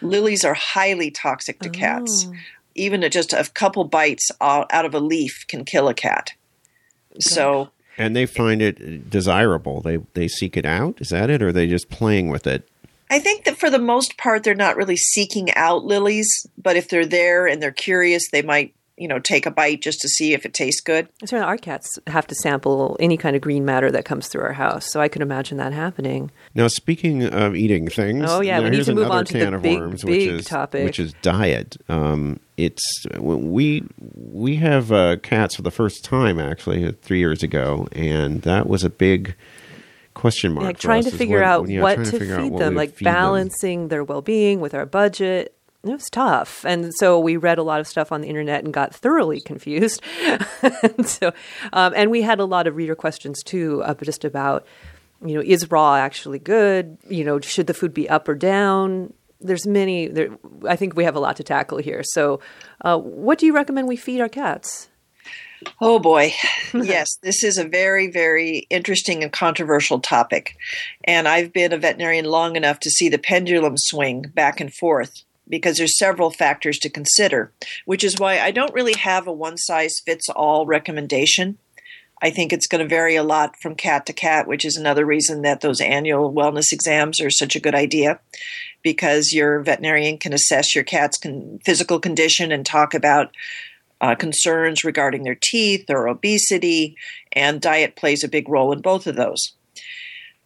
[0.00, 2.26] Lilies are highly toxic to cats.
[2.28, 2.34] Oh.
[2.74, 6.32] Even just a couple bites out of a leaf can kill a cat.
[7.18, 7.70] So.
[7.96, 9.80] And they find it desirable.
[9.80, 11.00] They they seek it out.
[11.00, 12.68] Is that it, or are they just playing with it?
[13.10, 16.28] I think that for the most part, they're not really seeking out lilies.
[16.58, 20.00] But if they're there and they're curious, they might you know, take a bite just
[20.00, 21.08] to see if it tastes good.
[21.24, 24.54] So our cats have to sample any kind of green matter that comes through our
[24.54, 24.90] house.
[24.90, 26.30] So I can imagine that happening.
[26.54, 29.78] Now, speaking of eating things, oh yeah, we need to move on to the big,
[29.78, 31.76] worms, big which is, topic, which is diet.
[31.88, 37.88] Um, it's we we have uh, cats for the first time actually three years ago,
[37.92, 39.34] and that was a big
[40.14, 40.64] question mark.
[40.64, 43.82] Like trying to figure what, out yeah, what to, to feed them, like feed balancing
[43.82, 43.88] them.
[43.88, 46.64] their well being with our budget it was tough.
[46.64, 50.02] And so we read a lot of stuff on the internet and got thoroughly confused.
[50.62, 51.32] and so,
[51.72, 54.66] um, and we had a lot of reader questions too, uh, just about,
[55.24, 56.98] you know, is raw actually good?
[57.08, 59.12] You know, should the food be up or down?
[59.40, 60.08] There's many.
[60.08, 60.30] There,
[60.66, 62.02] I think we have a lot to tackle here.
[62.02, 62.40] So,
[62.80, 64.88] uh, what do you recommend we feed our cats?
[65.80, 66.32] Oh boy.
[66.74, 70.56] yes, this is a very, very interesting and controversial topic.
[71.04, 75.22] And I've been a veterinarian long enough to see the pendulum swing back and forth
[75.48, 77.52] because there's several factors to consider,
[77.84, 81.58] which is why I don't really have a one size fits all recommendation.
[82.22, 85.04] I think it's going to vary a lot from cat to cat, which is another
[85.04, 88.20] reason that those annual wellness exams are such a good idea
[88.82, 93.34] because your veterinarian can assess your cat's con- physical condition and talk about
[94.00, 96.96] uh, concerns regarding their teeth or obesity,
[97.32, 99.54] and diet plays a big role in both of those.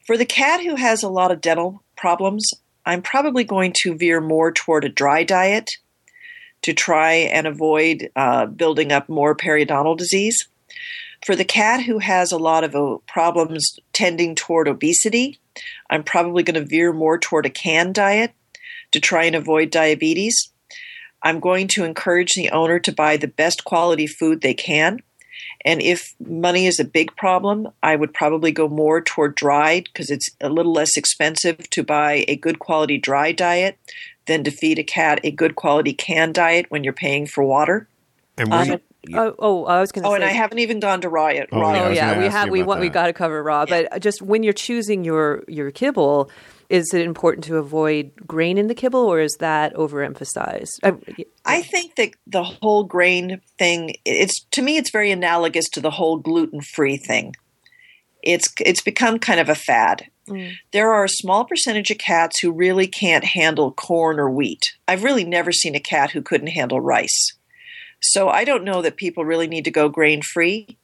[0.07, 2.51] For the cat who has a lot of dental problems,
[2.91, 5.71] I'm probably going to veer more toward a dry diet
[6.63, 10.49] to try and avoid uh, building up more periodontal disease.
[11.25, 15.39] For the cat who has a lot of uh, problems tending toward obesity,
[15.89, 18.33] I'm probably going to veer more toward a canned diet
[18.91, 20.51] to try and avoid diabetes.
[21.23, 24.99] I'm going to encourage the owner to buy the best quality food they can
[25.65, 30.11] And if money is a big problem, I would probably go more toward dried because
[30.11, 33.77] it's a little less expensive to buy a good quality dry diet
[34.27, 37.89] than to feed a cat a good quality canned diet when you're paying for water.
[38.39, 38.81] And where Um, you-
[39.15, 40.17] Oh, oh, I was going to Oh, say.
[40.17, 41.49] and I haven't even gone to raw yet.
[41.53, 43.65] Oh, raw yeah, Oh yeah, we have we about want we got to cover raw,
[43.65, 46.31] but just when you're choosing your your kibble,
[46.71, 50.79] is it important to avoid grain in the kibble, or is that overemphasized?
[50.83, 50.95] I,
[51.45, 55.91] I think that the whole grain thing it's to me it's very analogous to the
[55.91, 57.35] whole gluten-free thing.
[58.23, 60.07] It's it's become kind of a fad.
[60.29, 60.53] Mm.
[60.73, 64.63] There are a small percentage of cats who really can't handle corn or wheat.
[64.87, 67.33] I've really never seen a cat who couldn't handle rice.
[68.01, 70.79] So I don't know that people really need to go grain-free.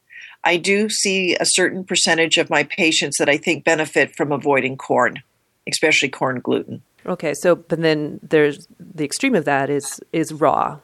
[0.44, 4.77] I do see a certain percentage of my patients that I think benefit from avoiding
[4.77, 5.22] corn,
[5.68, 6.83] especially corn gluten.
[7.07, 10.79] okay, so but then there's the extreme of that is is raw,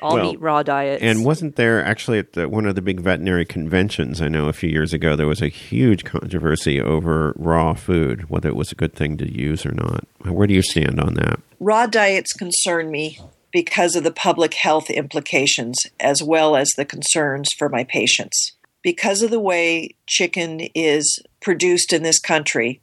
[0.00, 1.02] all Well, meat raw diets.
[1.02, 4.20] And wasn't there actually at the, one of the big veterinary conventions?
[4.20, 8.48] I know a few years ago there was a huge controversy over raw food, whether
[8.48, 10.04] it was a good thing to use or not.
[10.22, 11.40] Where do you stand on that?
[11.60, 13.20] raw diets concern me
[13.52, 18.52] because of the public health implications as well as the concerns for my patients.
[18.82, 22.80] Because of the way chicken is produced in this country,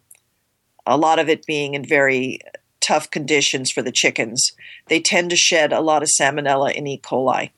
[0.88, 2.40] a lot of it being in very
[2.80, 4.54] tough conditions for the chickens,
[4.88, 7.00] they tend to shed a lot of salmonella and E.
[7.04, 7.52] coli.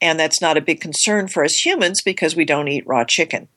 [0.00, 3.48] And that's not a big concern for us humans because we don't eat raw chicken.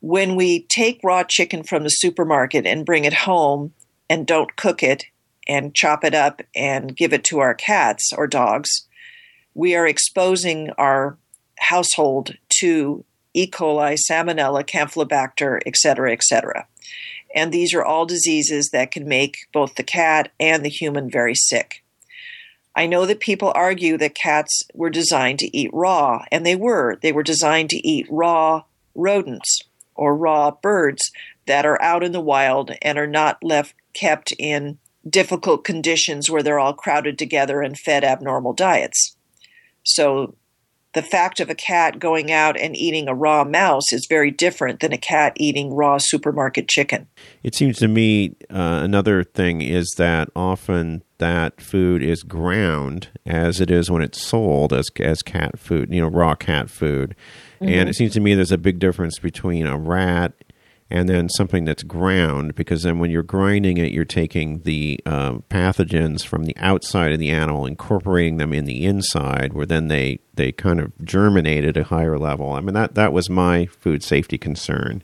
[0.00, 3.72] When we take raw chicken from the supermarket and bring it home
[4.08, 5.04] and don't cook it
[5.48, 8.86] and chop it up and give it to our cats or dogs,
[9.54, 11.16] we are exposing our
[11.58, 13.48] household to E.
[13.48, 16.66] coli, salmonella, campylobacter, et cetera, et cetera.
[17.34, 21.34] And these are all diseases that can make both the cat and the human very
[21.34, 21.84] sick.
[22.74, 26.96] I know that people argue that cats were designed to eat raw, and they were.
[27.02, 28.64] They were designed to eat raw
[28.94, 29.62] rodents
[29.94, 31.10] or raw birds
[31.46, 36.42] that are out in the wild and are not left kept in difficult conditions where
[36.42, 39.16] they're all crowded together and fed abnormal diets.
[39.82, 40.36] So
[40.92, 44.80] the fact of a cat going out and eating a raw mouse is very different
[44.80, 47.06] than a cat eating raw supermarket chicken.
[47.42, 53.60] It seems to me uh, another thing is that often that food is ground as
[53.60, 57.14] it is when it's sold as as cat food, you know, raw cat food.
[57.60, 60.32] And it seems to me there's a big difference between a rat
[60.90, 65.34] and then something that's ground because then when you're grinding it, you're taking the uh,
[65.48, 70.18] pathogens from the outside of the animal, incorporating them in the inside, where then they
[70.34, 72.52] they kind of germinate at a higher level.
[72.52, 75.02] I mean that that was my food safety concern.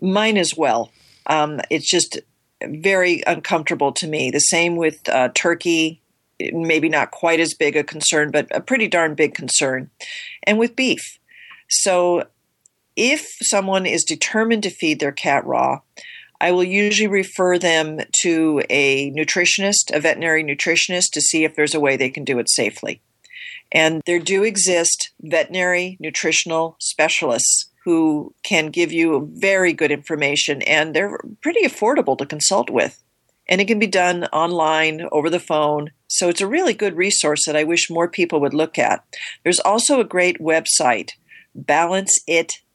[0.00, 0.90] Mine as well.
[1.26, 2.18] Um, it's just
[2.62, 4.30] very uncomfortable to me.
[4.30, 6.00] The same with uh, turkey,
[6.40, 9.90] maybe not quite as big a concern, but a pretty darn big concern.
[10.44, 11.18] And with beef.
[11.68, 12.26] So
[12.96, 15.80] if someone is determined to feed their cat raw,
[16.40, 21.74] I will usually refer them to a nutritionist, a veterinary nutritionist, to see if there's
[21.74, 23.00] a way they can do it safely.
[23.72, 30.94] And there do exist veterinary nutritional specialists who can give you very good information, and
[30.94, 33.02] they're pretty affordable to consult with.
[33.46, 35.90] And it can be done online, over the phone.
[36.08, 39.04] So it's a really good resource that I wish more people would look at.
[39.42, 41.10] There's also a great website,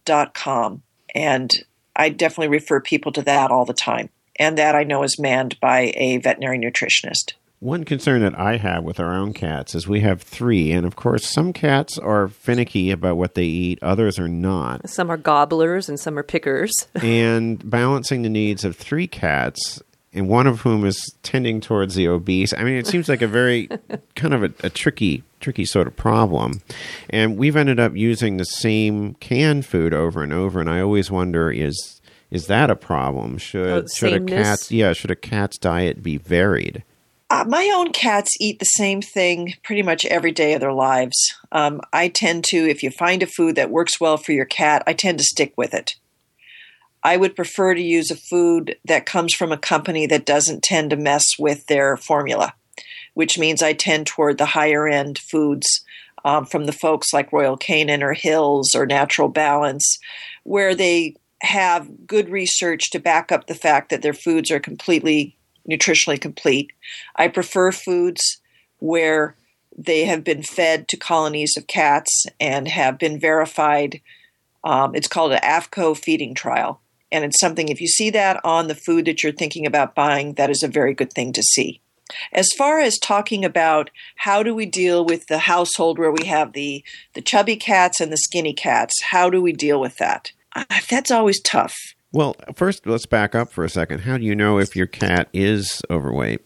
[0.10, 0.84] balanceit.com.
[1.16, 1.64] And
[1.96, 4.10] I definitely refer people to that all the time.
[4.38, 7.34] And that I know is manned by a veterinary nutritionist.
[7.60, 10.96] One concern that I have with our own cats is we have three, and of
[10.96, 14.90] course, some cats are finicky about what they eat, others are not.
[14.90, 16.88] some are gobblers and some are pickers.
[17.04, 22.08] and balancing the needs of three cats, and one of whom is tending towards the
[22.08, 22.54] obese.
[22.54, 23.70] I mean, it seems like a very
[24.16, 26.62] kind of a, a tricky, tricky sort of problem.
[27.10, 31.12] And we've ended up using the same canned food over and over, and I always
[31.12, 33.38] wonder is is that a problem?
[33.40, 34.48] Should Oh, should a sameness?
[34.48, 36.84] cat's yeah should a cat's diet be varied?
[37.32, 41.16] Uh, my own cats eat the same thing pretty much every day of their lives.
[41.52, 44.82] Um, I tend to, if you find a food that works well for your cat,
[44.88, 45.92] I tend to stick with it.
[47.04, 50.90] I would prefer to use a food that comes from a company that doesn't tend
[50.90, 52.54] to mess with their formula,
[53.14, 55.84] which means I tend toward the higher end foods
[56.26, 59.98] um, from the folks like Royal Canin or Hill's or Natural Balance,
[60.44, 65.38] where they have good research to back up the fact that their foods are completely
[65.70, 66.72] nutritionally complete.
[67.16, 68.42] I prefer foods
[68.80, 69.36] where
[69.78, 74.02] they have been fed to colonies of cats and have been verified.
[74.64, 76.82] Um, it's called an AAFCO feeding trial.
[77.12, 80.34] And it's something, if you see that on the food that you're thinking about buying,
[80.34, 81.82] that is a very good thing to see.
[82.34, 86.54] As far as talking about how do we deal with the household where we have
[86.54, 86.84] the,
[87.14, 90.32] the chubby cats and the skinny cats, how do we deal with that?
[90.56, 91.76] Uh, that's always tough.
[92.12, 94.00] Well, first, let's back up for a second.
[94.00, 96.42] How do you know if your cat is overweight?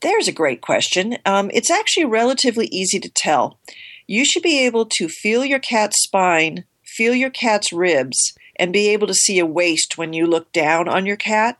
[0.00, 1.18] There's a great question.
[1.24, 3.58] Um, it's actually relatively easy to tell.
[4.06, 8.88] You should be able to feel your cat's spine, feel your cat's ribs, and be
[8.88, 11.58] able to see a waist when you look down on your cat.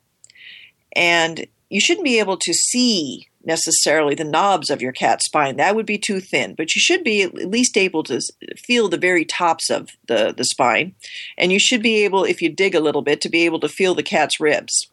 [0.94, 5.56] And you shouldn't be able to see necessarily the knobs of your cat's spine.
[5.56, 8.20] That would be too thin, but you should be at least able to
[8.56, 10.94] feel the very tops of the, the spine.
[11.36, 13.68] And you should be able, if you dig a little bit, to be able to
[13.68, 14.90] feel the cat's ribs.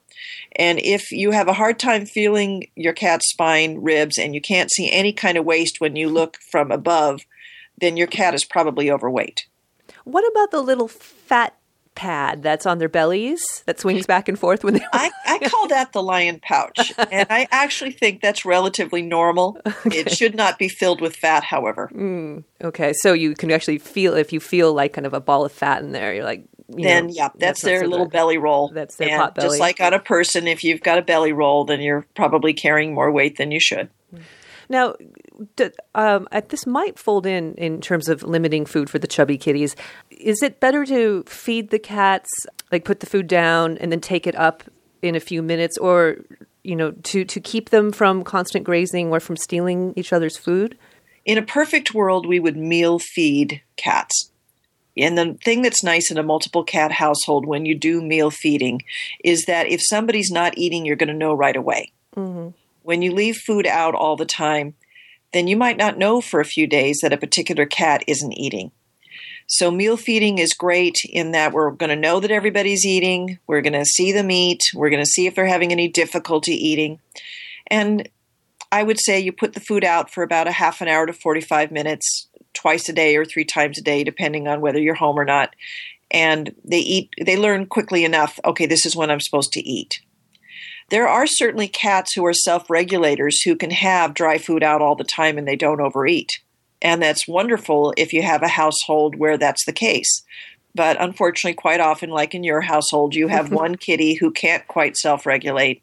[0.55, 4.71] And if you have a hard time feeling your cat's spine, ribs, and you can't
[4.71, 7.21] see any kind of waist when you look from above,
[7.77, 9.45] then your cat is probably overweight.
[10.03, 11.55] What about the little fat
[12.01, 15.67] pad that's on their bellies that swings back and forth when they I, I call
[15.67, 19.57] that the lion pouch and i actually think that's relatively normal.
[19.85, 19.99] Okay.
[19.99, 21.89] it should not be filled with fat however.
[21.93, 25.45] Mm, okay so you can actually feel if you feel like kind of a ball
[25.45, 26.43] of fat in there you're like
[26.75, 28.13] you then know, yeah that's, that's their so little bad.
[28.13, 28.69] belly roll.
[28.69, 29.47] That's their and pot belly.
[29.49, 32.93] just like on a person if you've got a belly roll then you're probably carrying
[32.93, 33.89] more weight than you should.
[34.69, 34.95] Now,
[35.95, 39.75] um, this might fold in in terms of limiting food for the chubby kitties.
[40.09, 42.29] Is it better to feed the cats,
[42.71, 44.63] like put the food down and then take it up
[45.01, 46.17] in a few minutes, or
[46.63, 50.77] you know, to to keep them from constant grazing or from stealing each other's food?
[51.25, 54.31] In a perfect world, we would meal feed cats.
[54.97, 58.81] And the thing that's nice in a multiple cat household when you do meal feeding
[59.23, 61.93] is that if somebody's not eating, you're going to know right away.
[62.15, 62.49] Mm-hmm
[62.83, 64.73] when you leave food out all the time,
[65.33, 68.71] then you might not know for a few days that a particular cat isn't eating.
[69.47, 73.61] So, meal feeding is great in that we're going to know that everybody's eating, we're
[73.61, 76.99] going to see them eat, we're going to see if they're having any difficulty eating.
[77.67, 78.07] And
[78.71, 81.13] I would say you put the food out for about a half an hour to
[81.13, 85.19] 45 minutes, twice a day or three times a day, depending on whether you're home
[85.19, 85.53] or not.
[86.09, 90.01] And they eat, they learn quickly enough, okay, this is when I'm supposed to eat.
[90.91, 94.95] There are certainly cats who are self regulators who can have dry food out all
[94.95, 96.29] the time and they don't overeat.
[96.81, 100.21] And that's wonderful if you have a household where that's the case.
[100.75, 104.97] But unfortunately, quite often, like in your household, you have one kitty who can't quite
[104.97, 105.81] self regulate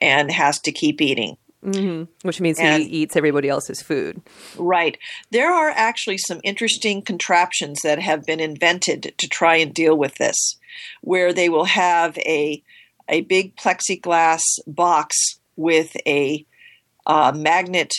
[0.00, 1.36] and has to keep eating.
[1.64, 2.26] Mm-hmm.
[2.26, 4.20] Which means and, he eats everybody else's food.
[4.58, 4.98] Right.
[5.30, 10.16] There are actually some interesting contraptions that have been invented to try and deal with
[10.16, 10.56] this,
[11.02, 12.60] where they will have a
[13.08, 16.44] a big plexiglass box with a
[17.06, 17.92] uh, magnet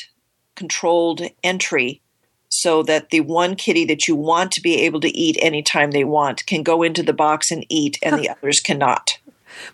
[0.56, 2.02] controlled entry
[2.50, 6.04] so that the one kitty that you want to be able to eat anytime they
[6.04, 9.18] want can go into the box and eat and the others cannot.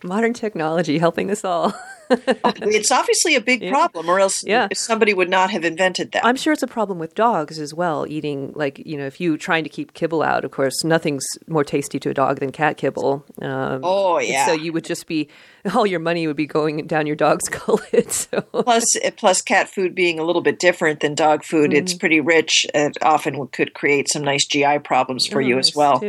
[0.01, 1.73] Modern technology helping us all.
[2.61, 3.71] it's obviously a big yeah.
[3.71, 4.67] problem, or else yeah.
[4.73, 6.25] somebody would not have invented that.
[6.25, 8.05] I'm sure it's a problem with dogs as well.
[8.07, 11.63] Eating like you know, if you trying to keep kibble out, of course, nothing's more
[11.63, 13.25] tasty to a dog than cat kibble.
[13.41, 14.45] Um, oh yeah.
[14.45, 15.27] So you would just be
[15.75, 18.11] all your money would be going down your dog's gullet.
[18.11, 18.41] So.
[18.41, 21.77] Plus, plus cat food being a little bit different than dog food, mm-hmm.
[21.77, 22.65] it's pretty rich.
[22.73, 25.99] It often could create some nice GI problems for oh, you as well.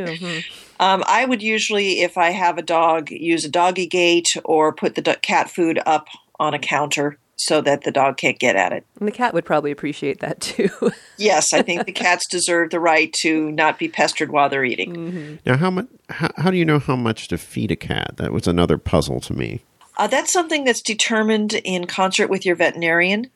[0.81, 4.95] Um, I would usually, if I have a dog, use a doggy gate or put
[4.95, 6.09] the cat food up
[6.41, 8.87] on a counter so that the dog can't get at it.
[8.99, 10.71] And the cat would probably appreciate that too.
[11.19, 14.95] yes, I think the cats deserve the right to not be pestered while they're eating.
[14.95, 15.35] Mm-hmm.
[15.45, 15.87] Now, how much?
[16.09, 18.15] How, how, do you know how much to feed a cat?
[18.17, 19.61] That was another puzzle to me.
[19.99, 23.31] Uh, that's something that's determined in concert with your veterinarian,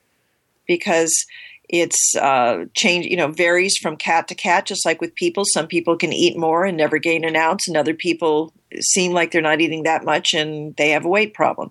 [0.66, 1.26] because
[1.80, 5.44] it's uh, change, you know, varies from cat to cat, just like with people.
[5.46, 9.30] Some people can eat more and never gain an ounce, and other people seem like
[9.30, 11.70] they're not eating that much and they have a weight problem.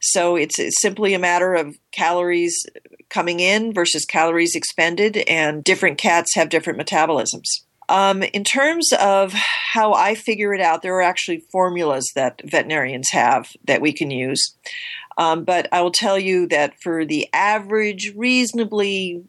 [0.00, 2.64] So it's, it's simply a matter of calories
[3.08, 7.62] coming in versus calories expended, and different cats have different metabolisms.
[7.88, 13.10] Um, in terms of how I figure it out, there are actually formulas that veterinarians
[13.10, 14.56] have that we can use.
[15.18, 19.22] Um, but I will tell you that for the average, reasonably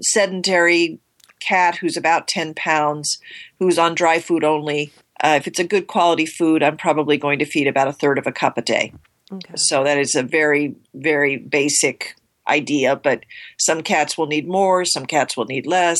[0.00, 0.98] sedentary
[1.40, 3.18] cat who's about 10 pounds,
[3.58, 4.92] who's on dry food only,
[5.22, 8.18] uh, if it's a good quality food, I'm probably going to feed about a third
[8.18, 8.92] of a cup a day.
[9.32, 9.54] Okay.
[9.56, 12.14] So that is a very, very basic
[12.48, 13.24] idea, but
[13.58, 15.98] some cats will need more, some cats will need less.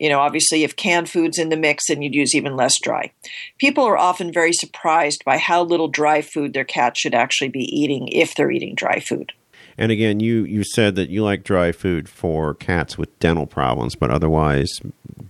[0.00, 3.12] You know, obviously, if canned food's in the mix, then you'd use even less dry.
[3.58, 7.64] People are often very surprised by how little dry food their cat should actually be
[7.64, 9.32] eating if they're eating dry food.
[9.78, 13.94] And again, you, you said that you like dry food for cats with dental problems,
[13.94, 14.80] but otherwise,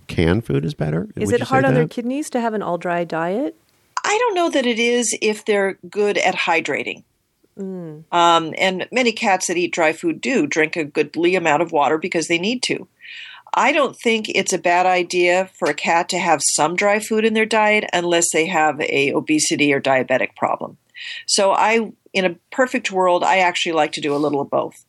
[0.07, 1.07] canned food is better.
[1.15, 3.55] Is Would it hard on their kidneys to have an all dry diet?
[4.03, 7.03] I don't know that it is if they're good at hydrating.
[7.57, 8.03] Mm.
[8.11, 11.97] Um, and many cats that eat dry food do drink a goodly amount of water
[11.97, 12.87] because they need to.
[13.53, 17.23] I don't think it's a bad idea for a cat to have some dry food
[17.23, 20.77] in their diet unless they have a obesity or diabetic problem.
[21.27, 24.85] So I in a perfect world I actually like to do a little of both.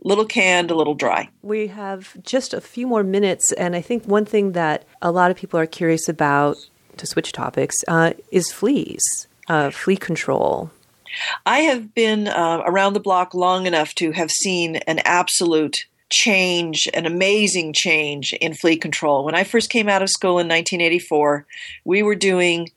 [0.00, 1.30] Little canned, a little dry.
[1.42, 5.30] We have just a few more minutes and I think one thing that a lot
[5.30, 6.56] of people are curious about
[6.96, 10.70] to switch topics uh, is fleas, uh, flea control.
[11.46, 16.88] I have been uh, around the block long enough to have seen an absolute change,
[16.94, 19.24] an amazing change in flea control.
[19.24, 21.46] When I first came out of school in 1984,
[21.84, 22.70] we were doing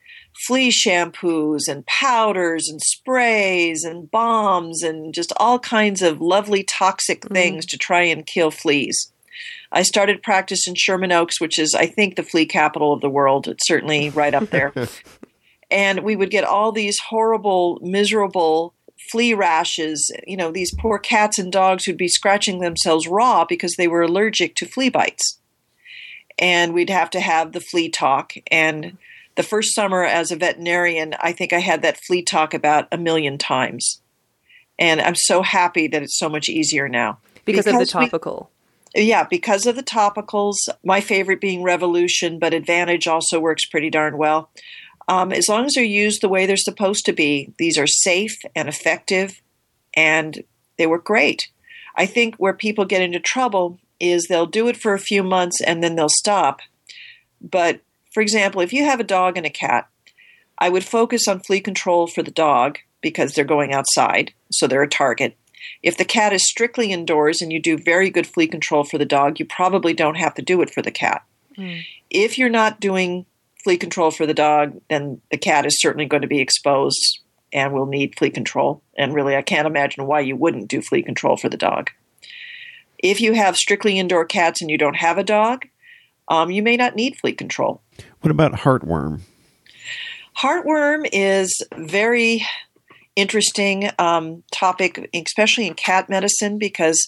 [0.46, 7.22] flea shampoos and powders and sprays and bombs and just all kinds of lovely toxic
[7.22, 7.34] mm-hmm.
[7.34, 7.70] things mm.
[7.70, 9.12] to try and kill fleas.
[9.70, 13.08] I started practice in Sherman Oaks, which is, I think, the flea capital of the
[13.08, 13.48] world.
[13.48, 14.72] It's certainly right up there.
[15.70, 18.74] and we would get all these horrible, miserable
[19.10, 20.12] flea rashes.
[20.26, 24.02] You know, these poor cats and dogs who'd be scratching themselves raw because they were
[24.02, 25.38] allergic to flea bites.
[26.38, 28.34] And we'd have to have the flea talk.
[28.50, 28.98] And
[29.34, 32.98] the first summer as a veterinarian, I think I had that flea talk about a
[32.98, 34.00] million times.
[34.78, 37.18] And I'm so happy that it's so much easier now.
[37.44, 38.50] Because, because of the topical.
[38.94, 40.56] We, yeah, because of the topicals.
[40.84, 44.50] My favorite being Revolution, but Advantage also works pretty darn well.
[45.08, 48.38] Um, as long as they're used the way they're supposed to be, these are safe
[48.54, 49.40] and effective
[49.94, 50.44] and
[50.78, 51.48] they work great.
[51.96, 55.60] I think where people get into trouble is they'll do it for a few months
[55.60, 56.60] and then they'll stop.
[57.40, 57.80] But
[58.12, 59.88] for example, if you have a dog and a cat,
[60.58, 64.82] I would focus on flea control for the dog because they're going outside, so they're
[64.82, 65.36] a target.
[65.82, 69.04] If the cat is strictly indoors and you do very good flea control for the
[69.04, 71.24] dog, you probably don't have to do it for the cat.
[71.58, 71.82] Mm.
[72.10, 73.26] If you're not doing
[73.62, 77.20] flea control for the dog, then the cat is certainly going to be exposed
[77.52, 78.82] and will need flea control.
[78.96, 81.90] And really, I can't imagine why you wouldn't do flea control for the dog.
[82.98, 85.66] If you have strictly indoor cats and you don't have a dog,
[86.28, 87.82] um, you may not need flea control.
[88.20, 89.20] What about heartworm?
[90.38, 92.46] Heartworm is very
[93.16, 97.06] interesting um, topic, especially in cat medicine, because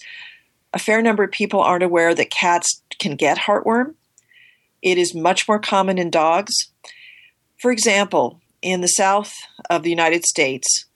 [0.72, 3.94] a fair number of people aren't aware that cats can get heartworm.
[4.82, 6.52] It is much more common in dogs.
[7.60, 9.32] For example, in the south
[9.70, 10.86] of the United States,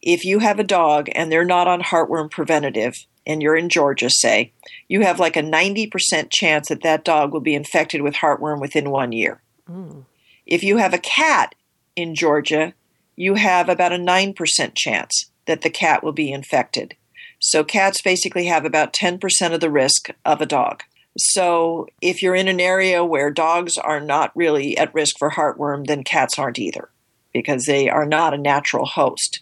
[0.00, 2.94] if you have a dog and they're not on heartworm preventative,
[3.28, 4.52] and you're in Georgia, say,
[4.88, 8.90] you have like a 90% chance that that dog will be infected with heartworm within
[8.90, 9.42] one year.
[9.70, 10.04] Mm.
[10.46, 11.54] If you have a cat
[11.94, 12.72] in Georgia,
[13.14, 16.96] you have about a 9% chance that the cat will be infected.
[17.38, 19.20] So cats basically have about 10%
[19.52, 20.82] of the risk of a dog.
[21.18, 25.86] So if you're in an area where dogs are not really at risk for heartworm,
[25.86, 26.88] then cats aren't either
[27.32, 29.40] because they are not a natural host.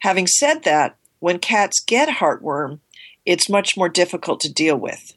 [0.00, 2.80] Having said that, when cats get heartworm,
[3.24, 5.14] it's much more difficult to deal with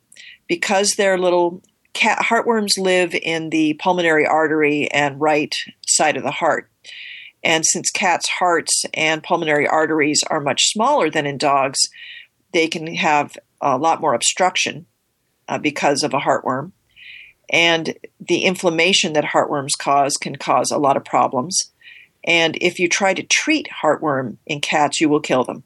[0.48, 1.62] because they're little
[1.94, 5.56] cat heartworms live in the pulmonary artery and right
[5.88, 6.70] side of the heart.
[7.44, 11.80] And since cats' hearts and pulmonary arteries are much smaller than in dogs,
[12.54, 14.86] they can have a lot more obstruction
[15.48, 16.72] uh, because of a heartworm.
[17.50, 21.72] And the inflammation that heartworms cause can cause a lot of problems.
[22.24, 25.64] And if you try to treat heartworm in cats, you will kill them.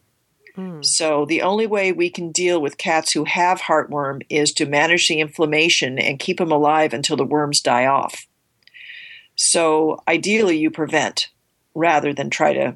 [0.59, 0.85] Mm.
[0.85, 5.07] So, the only way we can deal with cats who have heartworm is to manage
[5.07, 8.15] the inflammation and keep them alive until the worms die off.
[9.35, 11.29] So, ideally, you prevent
[11.73, 12.75] rather than try to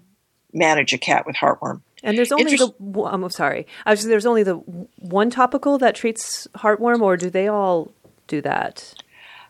[0.54, 1.82] manage a cat with heartworm.
[2.04, 2.74] And there's only the
[3.06, 3.68] I'm sorry.
[3.86, 7.92] I was, there's only the one topical that treats heartworm, or do they all
[8.28, 8.94] do that?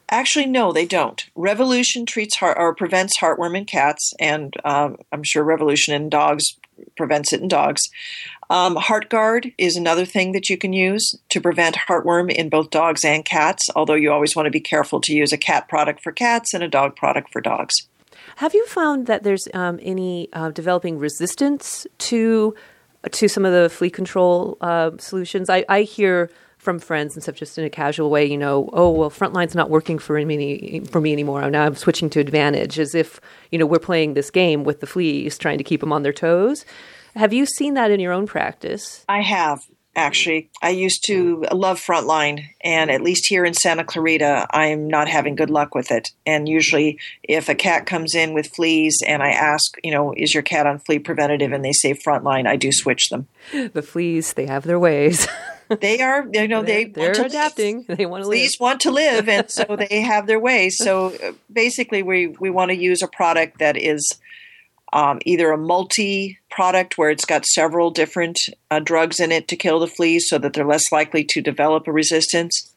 [0.09, 1.25] Actually, no, they don't.
[1.35, 6.57] Revolution treats heart or prevents heartworm in cats, and um, I'm sure Revolution in dogs
[6.95, 7.81] prevents it in dogs.
[8.49, 13.03] Um, Heartgard is another thing that you can use to prevent heartworm in both dogs
[13.03, 13.67] and cats.
[13.75, 16.63] Although you always want to be careful to use a cat product for cats and
[16.63, 17.73] a dog product for dogs.
[18.37, 22.55] Have you found that there's um, any uh, developing resistance to
[23.11, 25.49] to some of the flea control uh, solutions?
[25.49, 26.29] I, I, hear
[26.63, 29.69] from friends and stuff just in a casual way, you know, oh well, Frontline's not
[29.69, 31.49] working for me for me anymore.
[31.49, 33.19] Now I'm switching to Advantage, as if
[33.51, 36.13] you know we're playing this game with the fleas, trying to keep them on their
[36.13, 36.65] toes.
[37.15, 39.05] Have you seen that in your own practice?
[39.07, 39.59] I have
[39.95, 40.49] actually.
[40.61, 45.35] I used to love Frontline, and at least here in Santa Clarita, I'm not having
[45.35, 46.11] good luck with it.
[46.25, 50.33] And usually, if a cat comes in with fleas and I ask, you know, is
[50.33, 53.27] your cat on flea preventative, and they say Frontline, I do switch them.
[53.51, 55.27] The fleas, they have their ways.
[55.79, 57.85] they are, you know, they they're, they're adapting.
[57.87, 57.97] Live.
[57.97, 58.39] They want to live.
[58.39, 60.77] Fleas want to live, and so they have their ways.
[60.77, 64.19] So uh, basically, we we want to use a product that is
[64.93, 68.39] um, either a multi product where it's got several different
[68.71, 71.87] uh, drugs in it to kill the fleas so that they're less likely to develop
[71.87, 72.73] a resistance.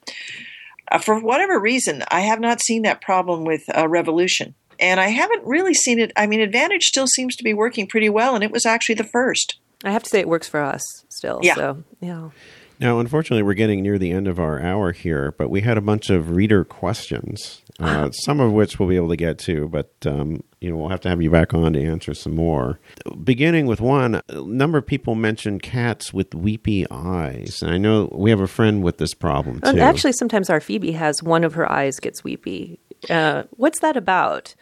[0.91, 4.55] Uh, for whatever reason, I have not seen that problem with uh, Revolution.
[4.81, 6.13] And I haven't really seen it.
[6.17, 9.05] I mean, Advantage still seems to be working pretty well, and it was actually the
[9.05, 9.59] first.
[9.85, 11.41] I have to say, it works for us still.
[11.43, 11.55] Yeah.
[11.55, 12.31] So, yeah.
[12.79, 15.83] Now, unfortunately, we're getting near the end of our hour here, but we had a
[15.83, 19.93] bunch of reader questions, uh, some of which we'll be able to get to, but
[20.07, 22.81] um, you know we'll have to have you back on to answer some more.
[23.23, 28.09] Beginning with one, a number of people mentioned cats with weepy eyes, and I know
[28.13, 29.69] we have a friend with this problem too.
[29.69, 32.79] And actually, sometimes our Phoebe has one of her eyes gets weepy.
[33.11, 34.55] Uh, what's that about?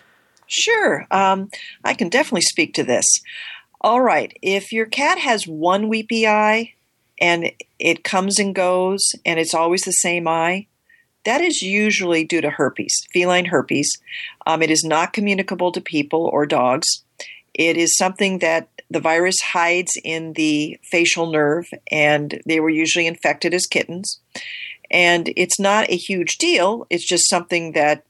[0.46, 1.48] Sure, um,
[1.84, 3.06] I can definitely speak to this.
[3.80, 6.74] All right, if your cat has one weepy eye
[7.20, 10.66] and it comes and goes and it's always the same eye,
[11.24, 13.90] that is usually due to herpes, feline herpes.
[14.46, 16.86] Um, it is not communicable to people or dogs.
[17.54, 23.06] It is something that the virus hides in the facial nerve, and they were usually
[23.06, 24.20] infected as kittens.
[24.90, 28.04] And it's not a huge deal, it's just something that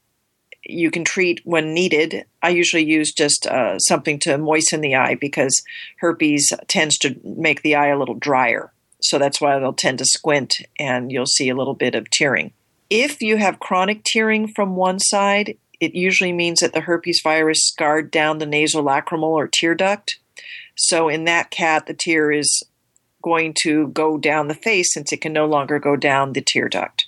[0.67, 2.25] you can treat when needed.
[2.41, 5.63] I usually use just uh, something to moisten the eye because
[5.99, 8.71] herpes tends to make the eye a little drier.
[9.01, 12.51] So that's why they'll tend to squint and you'll see a little bit of tearing.
[12.89, 17.67] If you have chronic tearing from one side, it usually means that the herpes virus
[17.67, 20.19] scarred down the nasolacrimal or tear duct.
[20.75, 22.63] So in that cat, the tear is
[23.21, 26.69] going to go down the face since it can no longer go down the tear
[26.69, 27.07] duct.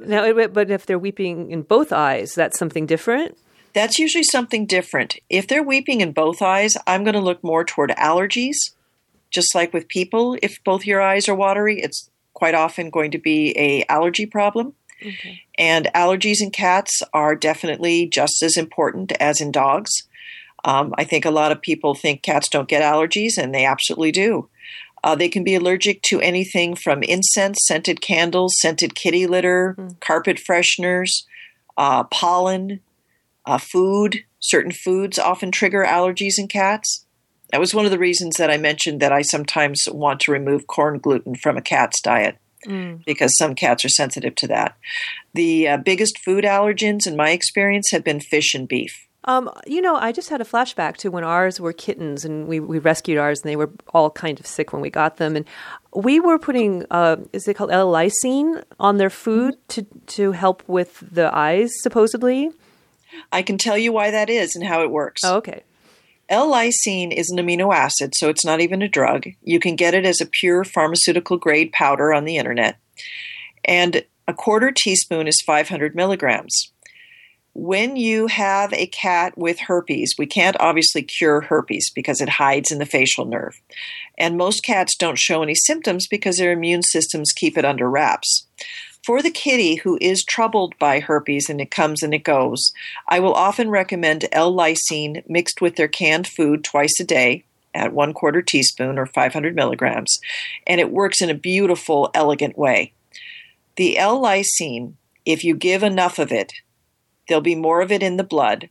[0.00, 3.36] Now, but if they're weeping in both eyes, that's something different.
[3.74, 5.16] That's usually something different.
[5.28, 8.56] If they're weeping in both eyes, I'm going to look more toward allergies.
[9.30, 13.18] Just like with people, if both your eyes are watery, it's quite often going to
[13.18, 14.74] be a allergy problem.
[15.58, 19.90] And allergies in cats are definitely just as important as in dogs.
[20.64, 24.12] Um, I think a lot of people think cats don't get allergies, and they absolutely
[24.12, 24.48] do.
[25.04, 30.38] Uh, they can be allergic to anything from incense, scented candles, scented kitty litter, carpet
[30.38, 31.24] fresheners,
[31.76, 32.80] uh, pollen,
[33.44, 34.24] uh, food.
[34.40, 37.04] Certain foods often trigger allergies in cats.
[37.50, 40.66] That was one of the reasons that I mentioned that I sometimes want to remove
[40.66, 42.38] corn gluten from a cat's diet
[43.04, 44.76] because some cats are sensitive to that.
[45.34, 49.06] The uh, biggest food allergens, in my experience, have been fish and beef.
[49.24, 52.60] Um, you know, I just had a flashback to when ours were kittens, and we,
[52.60, 55.44] we rescued ours, and they were all kind of sick when we got them, and
[55.94, 61.02] we were putting uh, is it called L-lysine on their food to to help with
[61.10, 62.50] the eyes, supposedly.
[63.32, 65.22] I can tell you why that is and how it works.
[65.24, 65.62] Oh, okay.
[66.28, 69.26] L-lysine is an amino acid, so it's not even a drug.
[69.42, 72.78] You can get it as a pure pharmaceutical grade powder on the internet.
[73.64, 76.72] And a quarter teaspoon is 500 milligrams.
[77.54, 82.70] When you have a cat with herpes, we can't obviously cure herpes because it hides
[82.70, 83.58] in the facial nerve.
[84.18, 88.46] And most cats don't show any symptoms because their immune systems keep it under wraps.
[89.06, 92.72] For the kitty who is troubled by herpes and it comes and it goes,
[93.06, 97.92] I will often recommend L lysine mixed with their canned food twice a day at
[97.92, 100.18] one quarter teaspoon or 500 milligrams,
[100.66, 102.94] and it works in a beautiful, elegant way.
[103.76, 104.94] The L lysine,
[105.24, 106.54] if you give enough of it,
[107.28, 108.70] there'll be more of it in the blood.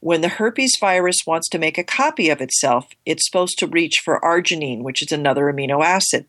[0.00, 4.00] When the herpes virus wants to make a copy of itself, it's supposed to reach
[4.02, 6.24] for arginine, which is another amino acid.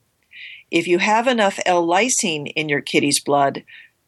[0.72, 3.64] If you have enough L lysine in your kitty's blood,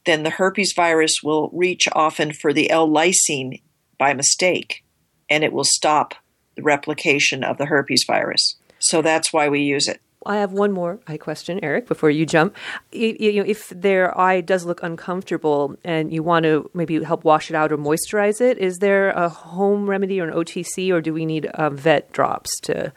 [0.06, 3.62] then the herpes virus will reach often for the L lysine
[3.98, 4.84] by mistake,
[5.30, 6.16] and it will stop
[6.56, 8.56] the replication of the herpes virus.
[8.80, 10.02] So that's why we use it.
[10.26, 12.56] I have one more question, Erik, before you jump.
[12.92, 17.72] If their eye does look uncomfortable and you want to maybe help wash it out
[17.72, 21.46] or moisturize it, is there a home remedy or an OTC, or do we need
[21.46, 22.92] uh, vet drops to?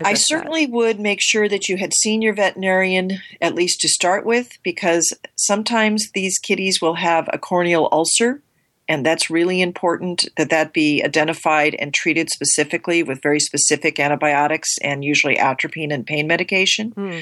[0.00, 0.26] I address that?
[0.26, 4.58] certainly would make sure that you had seen your veterinarian at least to start with,
[4.62, 8.42] because sometimes these kitties will have a corneal ulcer,
[8.88, 14.78] and that's really important that that be identified and treated specifically with very specific antibiotics
[14.82, 16.90] and usually atropine and pain medication.
[16.90, 17.20] Hmm.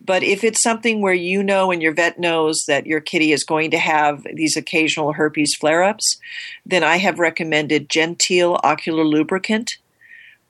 [0.00, 3.42] But if it's something where you know and your vet knows that your kitty is
[3.42, 6.18] going to have these occasional herpes flare ups,
[6.64, 9.78] then I have recommended GenTeal Ocular Lubricant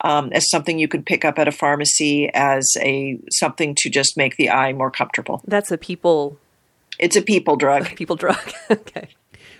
[0.03, 4.17] um, as something you could pick up at a pharmacy as a something to just
[4.17, 5.43] make the eye more comfortable.
[5.47, 6.39] That's a people
[6.99, 7.87] It's a people drug.
[7.97, 8.53] people drug.
[8.71, 9.09] okay.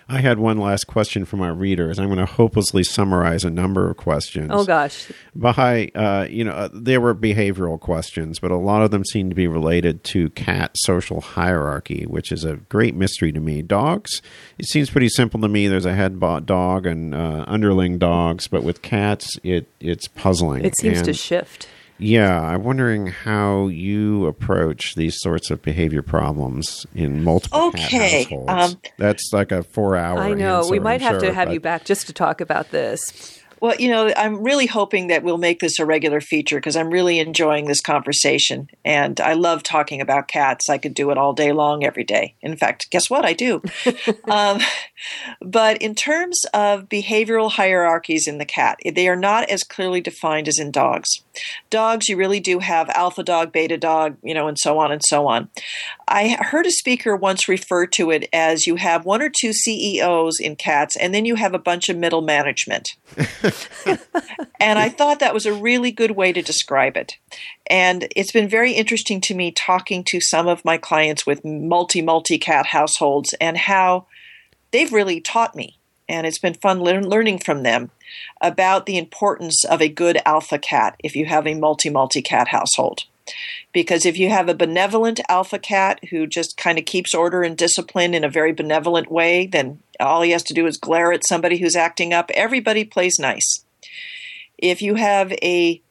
[0.09, 1.99] I had one last question from our readers.
[1.99, 4.49] I'm going to hopelessly summarize a number of questions.
[4.51, 8.89] Oh gosh, Bahai, uh, you know, uh, there were behavioral questions, but a lot of
[8.89, 13.39] them seem to be related to cat social hierarchy, which is a great mystery to
[13.39, 13.61] me.
[13.61, 14.21] Dogs,
[14.57, 15.67] it seems pretty simple to me.
[15.67, 20.65] There's a head dog and uh, underling dogs, but with cats, it it's puzzling.
[20.65, 21.67] It seems and to shift.
[21.99, 27.87] Yeah, I'm wondering how you approach these sorts of behavior problems in multiple okay.
[27.87, 28.73] cat households.
[28.73, 30.17] Um, That's like a four-hour.
[30.17, 30.59] I know.
[30.59, 31.53] Answer, we might I'm have sure, to have but...
[31.53, 33.41] you back just to talk about this.
[33.61, 36.89] Well, you know, I'm really hoping that we'll make this a regular feature because I'm
[36.89, 38.69] really enjoying this conversation.
[38.85, 40.69] And I love talking about cats.
[40.69, 42.35] I could do it all day long, every day.
[42.41, 43.25] In fact, guess what?
[43.25, 43.61] I do.
[44.29, 44.59] um,
[45.41, 50.47] but in terms of behavioral hierarchies in the cat, they are not as clearly defined
[50.47, 51.09] as in dogs.
[51.69, 55.01] Dogs, you really do have alpha dog, beta dog, you know, and so on and
[55.05, 55.49] so on.
[56.11, 60.39] I heard a speaker once refer to it as you have one or two CEOs
[60.39, 62.89] in cats, and then you have a bunch of middle management.
[64.59, 67.17] and I thought that was a really good way to describe it.
[67.67, 72.01] And it's been very interesting to me talking to some of my clients with multi,
[72.01, 74.07] multi cat households and how
[74.71, 75.77] they've really taught me.
[76.07, 77.91] And it's been fun le- learning from them
[78.41, 82.47] about the importance of a good alpha cat if you have a multi, multi cat
[82.47, 83.03] household.
[83.71, 87.57] Because if you have a benevolent alpha cat who just kind of keeps order and
[87.57, 91.27] discipline in a very benevolent way, then all he has to do is glare at
[91.27, 92.31] somebody who's acting up.
[92.33, 93.63] Everybody plays nice.
[94.57, 95.81] If you have a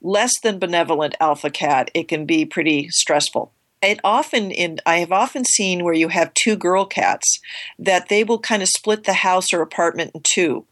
[0.00, 3.52] less than benevolent alpha cat, it can be pretty stressful.
[3.82, 7.40] It often in I have often seen where you have two girl cats
[7.78, 10.64] that they will kind of split the house or apartment in two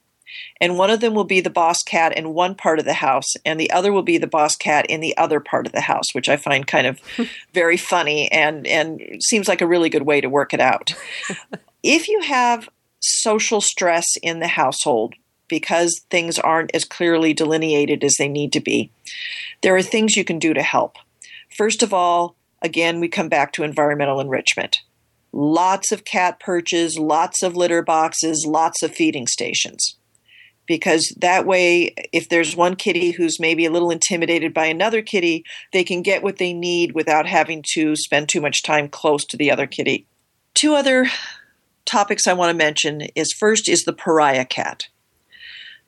[0.60, 3.34] and one of them will be the boss cat in one part of the house,
[3.44, 6.14] and the other will be the boss cat in the other part of the house,
[6.14, 7.00] which I find kind of
[7.52, 10.94] very funny and and seems like a really good way to work it out.
[11.82, 12.68] if you have
[13.00, 15.14] social stress in the household
[15.48, 18.90] because things aren't as clearly delineated as they need to be,
[19.62, 20.96] there are things you can do to help.
[21.50, 24.78] First of all, again, we come back to environmental enrichment.
[25.32, 29.96] Lots of cat perches, lots of litter boxes, lots of feeding stations
[30.66, 35.44] because that way if there's one kitty who's maybe a little intimidated by another kitty
[35.72, 39.36] they can get what they need without having to spend too much time close to
[39.36, 40.06] the other kitty.
[40.54, 41.06] Two other
[41.84, 44.88] topics i want to mention is first is the pariah cat.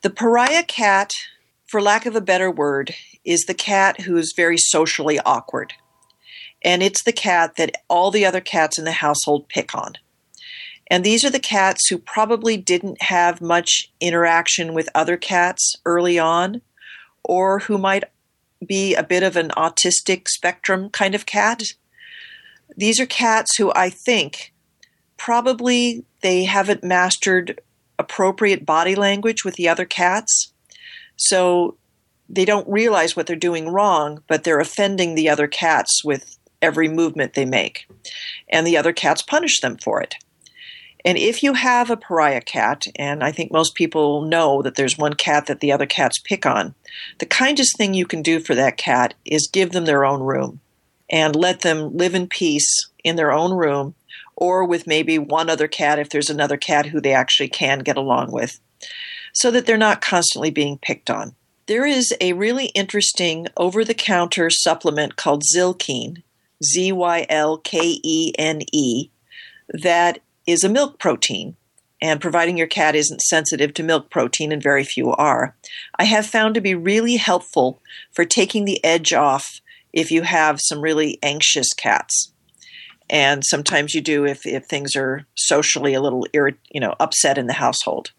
[0.02, 1.12] The pariah cat
[1.66, 5.72] for lack of a better word is the cat who is very socially awkward.
[6.62, 9.94] And it's the cat that all the other cats in the household pick on
[10.90, 16.18] and these are the cats who probably didn't have much interaction with other cats early
[16.18, 16.62] on,
[17.24, 18.04] or who might
[18.64, 21.62] be a bit of an autistic spectrum kind of cat.
[22.76, 24.52] These are cats who I think
[25.16, 27.60] probably they haven't mastered
[27.98, 30.52] appropriate body language with the other cats.
[31.16, 31.76] So
[32.28, 36.88] they don't realize what they're doing wrong, but they're offending the other cats with every
[36.88, 37.88] movement they make.
[38.48, 40.16] And the other cats punish them for it.
[41.06, 44.98] And if you have a pariah cat, and I think most people know that there's
[44.98, 46.74] one cat that the other cats pick on,
[47.18, 50.58] the kindest thing you can do for that cat is give them their own room
[51.08, 53.94] and let them live in peace in their own room
[54.34, 57.96] or with maybe one other cat if there's another cat who they actually can get
[57.96, 58.58] along with,
[59.32, 61.36] so that they're not constantly being picked on.
[61.66, 66.24] There is a really interesting over the counter supplement called Zylkene,
[66.64, 69.08] Z Y L K E N E,
[69.68, 71.56] that is a milk protein.
[72.02, 75.56] And providing your cat isn't sensitive to milk protein, and very few are,
[75.98, 77.80] I have found to be really helpful
[78.12, 79.60] for taking the edge off
[79.94, 82.32] if you have some really anxious cats.
[83.08, 87.38] And sometimes you do if, if things are socially a little irrit- you know upset
[87.38, 88.12] in the household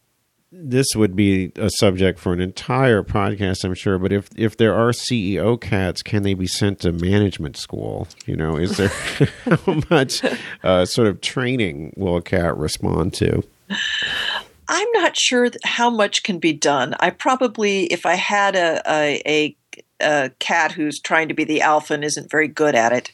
[0.52, 3.98] this would be a subject for an entire podcast, I'm sure.
[4.00, 8.08] But if if there are CEO cats, can they be sent to management school?
[8.26, 8.88] You know, is there
[9.45, 10.24] how much
[10.64, 13.43] uh, sort of training will a cat respond to?
[14.70, 16.95] I'm not sure how much can be done.
[17.00, 19.56] I probably, if I had a, a, a
[20.00, 23.12] a cat who's trying to be the alpha and isn't very good at it,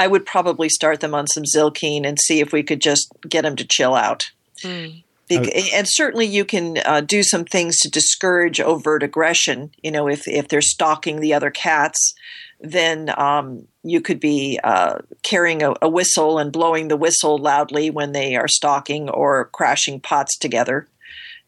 [0.00, 3.42] I would probably start them on some Zylkene and see if we could just get
[3.42, 4.30] them to chill out.
[4.62, 5.04] Mm.
[5.30, 9.72] And certainly you can uh, do some things to discourage overt aggression.
[9.82, 12.14] You know, if, if they're stalking the other cats,
[12.60, 17.90] then um, you could be uh, carrying a, a, whistle and blowing the whistle loudly
[17.90, 20.88] when they are stalking or crashing pots together.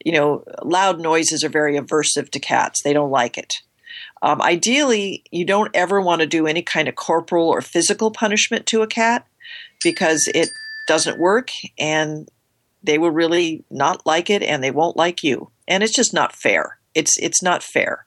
[0.05, 3.55] You know, loud noises are very aversive to cats, they don't like it.
[4.21, 8.67] Um, ideally, you don't ever want to do any kind of corporal or physical punishment
[8.67, 9.27] to a cat
[9.83, 10.49] because it
[10.89, 12.29] doesn't work and
[12.89, 15.51] they will really not like it and they won't like you.
[15.69, 16.79] And it's just not fair.
[16.95, 18.07] It's it's not fair.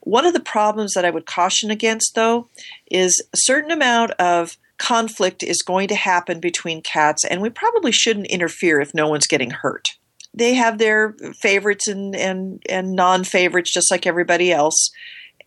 [0.00, 2.48] One of the problems that I would caution against though
[2.90, 7.92] is a certain amount of conflict is going to happen between cats and we probably
[7.92, 9.90] shouldn't interfere if no one's getting hurt.
[10.32, 14.90] They have their favorites and and and non-favorites just like everybody else.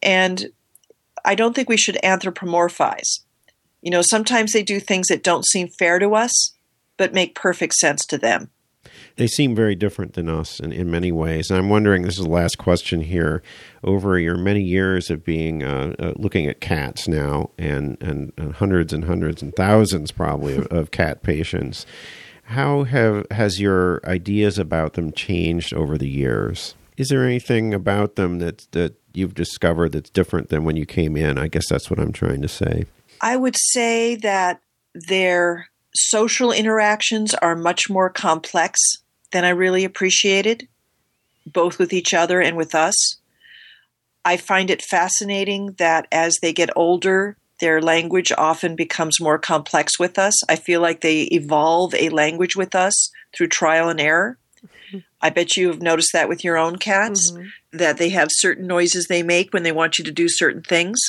[0.03, 0.51] And
[1.25, 3.21] I don't think we should anthropomorphize.
[3.82, 6.53] You know, sometimes they do things that don't seem fair to us,
[6.95, 8.51] but make perfect sense to them.
[9.18, 11.49] They seem very different than us in, in many ways.
[11.49, 13.41] And I'm wondering this is the last question here.
[13.84, 18.53] Over your many years of being uh, uh, looking at cats now, and, and, and,
[18.53, 21.86] hundreds and hundreds and thousands probably of, of cat patients,
[22.43, 26.76] how have has your ideas about them changed over the years?
[26.95, 31.18] Is there anything about them that that you've discovered that's different than when you came
[31.18, 31.38] in?
[31.38, 32.86] I guess that's what I'm trying to say.
[33.22, 34.61] I would say that
[34.93, 38.80] their social interactions are much more complex
[39.32, 40.67] than I really appreciated,
[41.45, 43.17] both with each other and with us.
[44.25, 49.97] I find it fascinating that as they get older, their language often becomes more complex
[49.97, 50.36] with us.
[50.49, 54.38] I feel like they evolve a language with us through trial and error.
[54.63, 54.97] Mm-hmm.
[55.21, 57.47] I bet you have noticed that with your own cats, mm-hmm.
[57.78, 60.99] that they have certain noises they make when they want you to do certain things.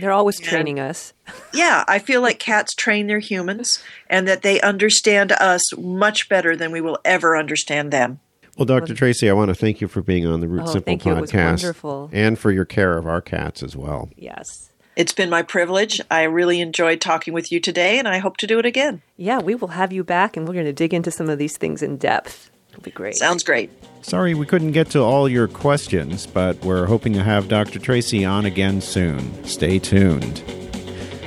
[0.00, 1.12] They're always and, training us.
[1.54, 6.56] yeah, I feel like cats train their humans and that they understand us much better
[6.56, 8.20] than we will ever understand them.
[8.58, 8.94] Well, Dr.
[8.94, 12.38] Tracy, I want to thank you for being on the Root oh, Simple podcast and
[12.38, 14.10] for your care of our cats as well.
[14.16, 14.70] Yes.
[14.96, 16.00] It's been my privilege.
[16.10, 19.00] I really enjoyed talking with you today, and I hope to do it again.
[19.16, 21.56] Yeah, we will have you back, and we're going to dig into some of these
[21.56, 22.50] things in depth.
[22.70, 23.16] It'll be great.
[23.16, 23.70] Sounds great.
[24.02, 27.78] Sorry we couldn't get to all your questions, but we're hoping to have Dr.
[27.78, 29.44] Tracy on again soon.
[29.44, 30.42] Stay tuned.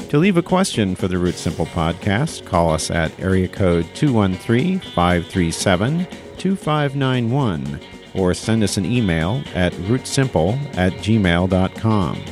[0.09, 4.79] To leave a question for the Root Simple podcast, call us at area code 213
[4.79, 7.79] 537 2591
[8.13, 12.23] or send us an email at rootsimple at gmail.com.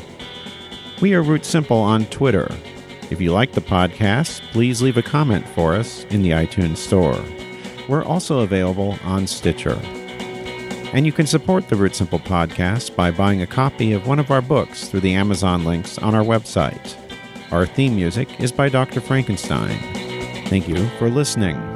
[1.01, 2.51] We are Root Simple on Twitter.
[3.09, 7.19] If you like the podcast, please leave a comment for us in the iTunes Store.
[7.87, 9.79] We're also available on Stitcher.
[10.93, 14.29] And you can support the Root Simple podcast by buying a copy of one of
[14.29, 16.95] our books through the Amazon links on our website.
[17.51, 19.01] Our theme music is by Dr.
[19.01, 19.77] Frankenstein.
[20.47, 21.71] Thank you for listening.